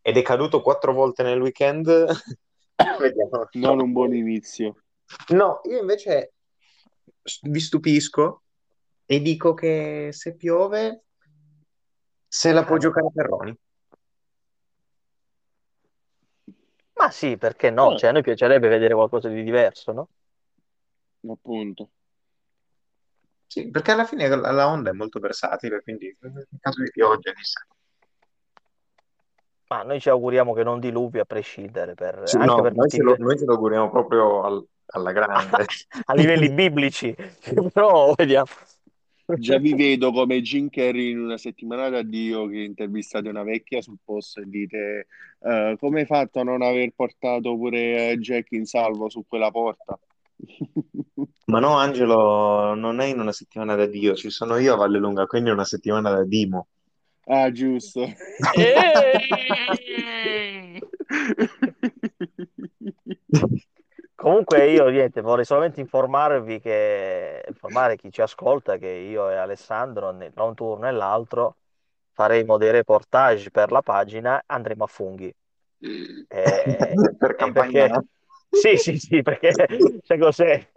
ed 0.00 0.16
è 0.16 0.22
caduto 0.22 0.62
quattro 0.62 0.92
volte 0.92 1.22
nel 1.22 1.40
weekend, 1.40 1.86
vediamo. 3.00 3.48
Non 3.52 3.80
un 3.80 3.92
buon 3.92 4.14
inizio. 4.14 4.76
No, 5.28 5.60
io 5.64 5.80
invece 5.80 6.34
vi 7.42 7.60
stupisco 7.60 8.42
e 9.04 9.20
dico 9.20 9.54
che 9.54 10.10
se 10.12 10.36
piove 10.36 11.04
se 12.28 12.52
la 12.52 12.64
può 12.64 12.76
giocare 12.76 13.10
Perroni. 13.12 13.58
Sì, 17.10 17.36
perché 17.36 17.70
no? 17.70 17.92
Eh. 17.92 17.98
Cioè, 17.98 18.10
a 18.10 18.12
noi 18.12 18.22
piacerebbe 18.22 18.68
vedere 18.68 18.94
qualcosa 18.94 19.28
di 19.28 19.42
diverso, 19.42 19.92
no? 19.92 20.08
Appunto. 21.28 21.90
Sì, 23.46 23.68
perché 23.68 23.90
alla 23.90 24.04
fine 24.04 24.28
la, 24.28 24.52
la 24.52 24.68
Honda 24.68 24.90
è 24.90 24.92
molto 24.92 25.18
versatile, 25.18 25.82
quindi 25.82 26.16
in 26.20 26.58
caso 26.60 26.82
di 26.82 26.90
pioggia 26.90 27.32
chissà. 27.32 27.66
Ma 29.66 29.82
noi 29.82 30.00
ci 30.00 30.08
auguriamo 30.08 30.52
che 30.52 30.64
non 30.64 30.80
diluvi 30.80 31.18
a 31.18 31.24
prescindere, 31.24 31.94
per, 31.94 32.22
Sì, 32.24 32.36
anche 32.36 32.46
no, 32.46 32.60
per 32.60 32.74
noi 32.74 32.88
tutti 32.88 32.96
ce 32.96 33.02
lo, 33.02 33.16
noi 33.18 33.38
ce 33.38 33.44
lo 33.44 33.54
auguriamo 33.54 33.90
proprio 33.90 34.42
al- 34.42 34.66
alla 34.86 35.12
grande. 35.12 35.66
a 36.06 36.14
livelli 36.14 36.50
biblici, 36.50 37.14
però 37.72 38.12
vediamo. 38.14 38.50
Già 39.38 39.58
vi 39.58 39.74
vedo 39.74 40.12
come 40.12 40.40
Jim 40.40 40.68
Carrey 40.68 41.10
in 41.10 41.20
una 41.20 41.36
settimana 41.36 41.88
d'addio 41.88 42.46
che 42.48 42.60
intervistate 42.60 43.28
una 43.28 43.42
vecchia 43.42 43.80
sul 43.82 43.98
posto 44.04 44.40
e 44.40 44.44
dite 44.46 45.06
eh, 45.40 45.76
come 45.78 46.00
hai 46.00 46.06
fatto 46.06 46.40
a 46.40 46.44
non 46.44 46.62
aver 46.62 46.92
portato 46.94 47.56
pure 47.56 48.10
eh, 48.10 48.18
Jack 48.18 48.52
in 48.52 48.66
salvo 48.66 49.08
su 49.08 49.24
quella 49.26 49.50
porta? 49.50 49.98
Ma 51.46 51.58
no, 51.58 51.76
Angelo, 51.76 52.74
non 52.74 53.00
è 53.00 53.06
in 53.06 53.20
una 53.20 53.32
settimana 53.32 53.74
da 53.74 53.86
Dio, 53.86 54.14
ci 54.14 54.30
sono 54.30 54.56
io 54.56 54.74
a 54.74 54.76
Vallelunga, 54.76 55.26
quindi 55.26 55.50
è 55.50 55.52
una 55.52 55.64
settimana 55.64 56.10
da 56.10 56.24
Dimo. 56.24 56.66
Ah, 57.26 57.50
giusto. 57.50 58.06
Comunque 64.20 64.70
io 64.70 64.86
niente, 64.88 65.22
vorrei 65.22 65.46
solamente 65.46 65.80
informarvi 65.80 66.60
che, 66.60 67.42
informare 67.48 67.96
chi 67.96 68.12
ci 68.12 68.20
ascolta 68.20 68.76
che 68.76 68.86
io 68.86 69.30
e 69.30 69.36
Alessandro 69.36 70.14
tra 70.34 70.44
un 70.44 70.54
turno 70.54 70.86
e 70.86 70.90
l'altro 70.92 71.56
faremo 72.12 72.58
dei 72.58 72.70
reportage 72.70 73.50
per 73.50 73.72
la 73.72 73.80
pagina, 73.80 74.42
andremo 74.44 74.84
a 74.84 74.86
funghi. 74.86 75.34
Eh, 75.78 76.94
Per 77.18 77.34
eh, 77.34 77.34
campagna. 77.34 77.88
perché, 77.88 77.90
sì, 78.50 78.76
sì, 78.76 78.98
sì, 78.98 79.22
perché 79.22 79.54
sai 80.02 80.18
cos'è? 80.18 80.68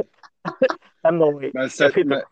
A 1.02 1.10
noi, 1.12 1.52
Ma, 1.52 1.68
sta- 1.68 1.92
ma- 2.06 2.26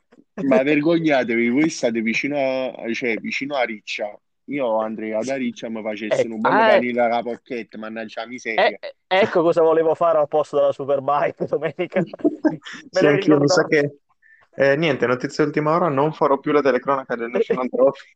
ma 0.45 0.63
vergognatevi, 0.63 1.50
voi 1.50 1.69
state 1.69 2.02
vicino 2.02 2.38
a, 2.38 2.93
cioè, 2.93 3.17
vicino 3.17 3.56
a 3.56 3.63
Riccia. 3.63 4.17
Io 4.45 4.80
andrei 4.80 5.13
ad 5.13 5.28
Ariccia 5.28 5.69
mi 5.69 5.82
facessero 5.84 6.34
Ecco, 6.34 6.36
un 6.36 6.41
bello 6.41 6.58
ah, 6.58 6.76
eh. 6.78 7.02
alla 7.04 7.21
porchetta, 7.21 7.78
mannaggia 7.78 8.21
la 8.21 8.28
miseria. 8.28 8.63
Eh, 8.65 8.78
eh, 8.82 8.95
ecco 9.12 9.41
cosa 9.41 9.62
volevo 9.62 9.93
fare 9.93 10.17
al 10.17 10.28
posto 10.28 10.56
della 10.56 10.71
Superbike 10.71 11.45
domenica. 11.45 12.02
Me 12.02 12.60
Sì, 12.89 13.06
anch'io 13.06 13.39
mi 13.39 13.47
sa 13.47 13.65
che... 13.65 13.97
eh, 14.56 14.76
niente, 14.78 15.06
notizie 15.06 15.43
ultima 15.43 15.76
ora, 15.76 15.89
non 15.89 16.13
farò 16.13 16.39
più 16.39 16.52
la 16.52 16.62
telecronaca 16.62 17.15
del 17.15 17.30
National 17.30 17.67
Trophy. 17.69 18.15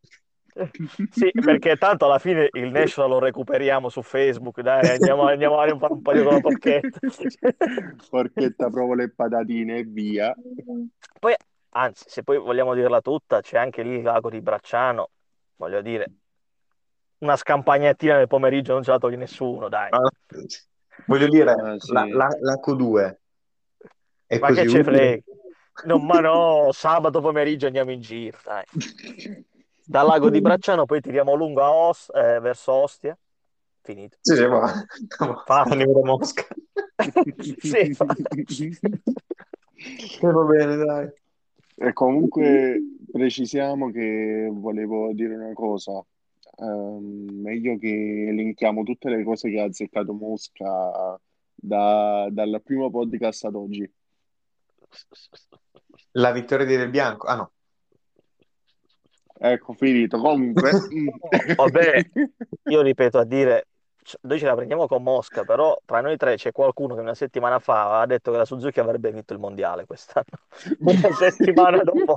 Sì, 1.11 1.31
perché 1.33 1.75
tanto 1.75 2.05
alla 2.05 2.17
fine 2.17 2.47
il 2.53 2.71
National 2.71 3.09
lo 3.09 3.19
recuperiamo 3.19 3.89
su 3.89 4.01
Facebook, 4.01 4.61
dai, 4.61 4.87
andiamo, 4.95 5.27
andiamo 5.27 5.59
a 5.59 5.67
fare 5.77 5.93
un 5.93 6.01
paio 6.01 6.23
con 6.23 6.33
la 6.33 6.39
porchetta. 6.39 6.99
Porchetta, 8.09 8.69
provo 8.69 8.93
le 8.93 9.11
patatine 9.11 9.79
e 9.79 9.83
via. 9.83 10.33
Poi, 11.19 11.35
anzi, 11.71 12.05
se 12.07 12.23
poi 12.23 12.37
vogliamo 12.37 12.73
dirla 12.73 13.01
tutta, 13.01 13.41
c'è 13.41 13.57
anche 13.57 13.83
lì 13.83 13.95
il 13.97 14.03
lago 14.03 14.29
di 14.29 14.39
Bracciano, 14.39 15.09
voglio 15.57 15.81
dire, 15.81 16.05
una 17.17 17.35
scampagnettina 17.35 18.15
nel 18.15 18.27
pomeriggio 18.27 18.73
non 18.73 18.83
ce 18.83 18.91
la 18.91 18.97
toglie 18.97 19.17
nessuno, 19.17 19.67
dai. 19.67 19.89
Ah, 19.91 20.09
Voglio 21.05 21.27
dire, 21.27 21.51
Ah, 21.51 21.79
sì. 21.79 21.91
la, 21.91 22.07
la- 22.09 22.37
la 22.39 22.59
Q2 22.59 23.19
è 24.27 24.39
Ma 24.39 24.47
così 24.47 24.61
che 24.61 24.69
ce 24.69 24.83
frega? 24.83 25.21
No, 25.85 25.97
ma 25.99 26.19
no, 26.19 26.69
sabato 26.71 27.21
pomeriggio 27.21 27.65
andiamo 27.67 27.91
in 27.91 28.01
giro, 28.01 28.37
dai. 28.43 28.63
Dal 29.87 30.05
lago 30.05 30.29
di 30.29 30.41
Bracciano 30.41 30.85
poi 30.85 31.01
tiriamo 31.01 31.33
lungo 31.35 31.61
a 31.61 31.71
Os- 31.71 32.09
eh, 32.13 32.39
verso 32.39 32.71
Ostia. 32.71 33.17
Finito. 33.81 34.17
Sì, 34.21 34.35
sì, 34.35 34.47
ma 34.47 34.71
andiamo 35.47 35.93
da 36.01 36.07
Mosca. 36.07 36.47
Sì, 37.59 37.93
fa- 37.93 38.05
E 40.21 40.31
va 40.31 40.43
bene, 40.43 40.75
dai. 40.77 41.09
E 41.77 41.93
comunque 41.93 42.81
precisiamo 43.11 43.91
che 43.91 44.49
volevo 44.51 45.11
dire 45.13 45.35
una 45.35 45.53
cosa. 45.53 46.03
Ehm, 46.57 47.41
meglio 47.41 47.77
che 47.77 48.27
elenchiamo 48.29 48.83
tutte 48.83 49.09
le 49.09 49.23
cose 49.23 49.49
che 49.49 49.59
ha 49.59 49.65
azzeccato 49.65 50.13
Mosca 50.13 51.19
da- 51.53 52.27
dal 52.31 52.61
primo 52.63 52.89
podcast 52.89 53.45
ad 53.45 53.55
oggi. 53.55 53.91
La 56.11 56.31
vittoria 56.31 56.65
di 56.65 56.75
Del 56.75 56.89
Bianco. 56.89 57.27
Ah 57.27 57.35
no, 57.35 57.51
Ecco, 59.37 59.73
finito. 59.73 60.17
Comunque, 60.17 60.71
mm. 60.93 61.55
Vabbè, 61.55 62.09
io 62.69 62.81
ripeto 62.81 63.19
a 63.19 63.25
dire, 63.25 63.67
noi 64.21 64.39
ce 64.39 64.45
la 64.45 64.55
prendiamo 64.55 64.87
con 64.87 65.01
Mosca, 65.01 65.43
però 65.43 65.77
tra 65.85 66.01
noi 66.01 66.17
tre 66.17 66.35
c'è 66.35 66.51
qualcuno 66.51 66.93
che 66.95 67.01
una 67.01 67.15
settimana 67.15 67.59
fa 67.59 67.99
ha 67.99 68.05
detto 68.05 68.31
che 68.31 68.37
la 68.37 68.45
Suzuki 68.45 68.79
avrebbe 68.79 69.11
vinto 69.11 69.33
il 69.33 69.39
mondiale 69.39 69.85
quest'anno. 69.85 70.25
Una 70.79 71.11
settimana 71.13 71.83
dopo, 71.83 72.15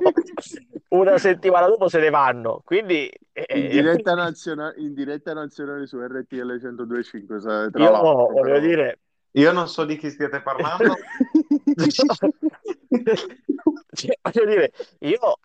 una 0.89 1.19
settimana 1.19 1.67
dopo 1.67 1.89
se 1.89 1.99
ne 2.01 2.11
vanno. 2.11 2.61
Quindi 2.65 3.11
in 3.55 3.65
eh, 3.65 3.69
diretta 3.69 4.15
nazionale, 4.17 4.75
in 4.81 4.95
diretta 4.95 5.33
nazionale 5.33 5.87
su 5.87 5.99
RTL 5.99 6.59
102.5, 6.59 7.39
sa- 7.39 7.71
tra 7.71 7.83
io 7.83 7.91
l'altro, 7.91 8.27
voglio 8.27 8.43
però. 8.43 8.59
dire, 8.61 8.99
io 9.33 9.53
non 9.53 9.69
so 9.69 9.85
di 9.85 9.97
chi 9.97 10.11
stiate 10.11 10.43
parlando. 10.43 10.95
cioè, 13.93 14.19
voglio 14.23 14.47
dire, 14.47 14.73
io 15.01 15.39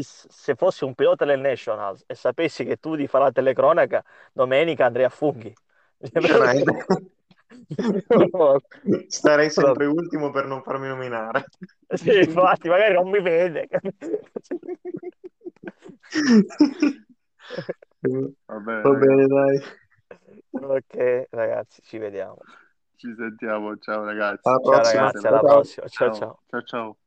se 0.00 0.54
fossi 0.54 0.84
un 0.84 0.94
pilota 0.94 1.24
del 1.24 1.40
Nationals 1.40 2.04
e 2.06 2.14
sapessi 2.14 2.64
che 2.64 2.76
tu 2.78 2.96
di 2.96 3.06
fare 3.06 3.24
la 3.24 3.32
telecronaca, 3.32 4.02
domenica 4.32 4.86
andrei 4.86 5.04
a 5.04 5.08
funghi. 5.08 5.52
Starei 9.08 9.50
sempre 9.50 9.86
ultimo 9.86 10.30
per 10.30 10.46
non 10.46 10.62
farmi 10.62 10.88
nominare. 10.88 11.44
Sì, 11.94 12.18
infatti, 12.18 12.68
magari 12.68 12.94
non 12.94 13.08
mi 13.08 13.20
vede. 13.20 13.68
Vabbè, 18.46 18.76
Va 18.82 18.92
bene, 18.94 19.26
dai. 19.26 19.58
Ok, 20.52 21.26
ragazzi, 21.30 21.82
ci 21.82 21.98
vediamo. 21.98 22.46
ci 22.96 23.14
sentiamo. 23.16 23.76
Ciao 23.78 24.04
ragazzi. 24.04 24.42
Alla 24.42 24.60
Ciao 24.62 24.80
prossima. 24.80 24.80
ragazzi, 24.80 25.26
alla 25.26 25.42
Ciao. 25.42 25.44
prossima. 25.44 25.88
Ciao 25.88 26.10
ciao. 26.10 26.42
Ciao 26.48 26.62
ciao. 26.64 26.98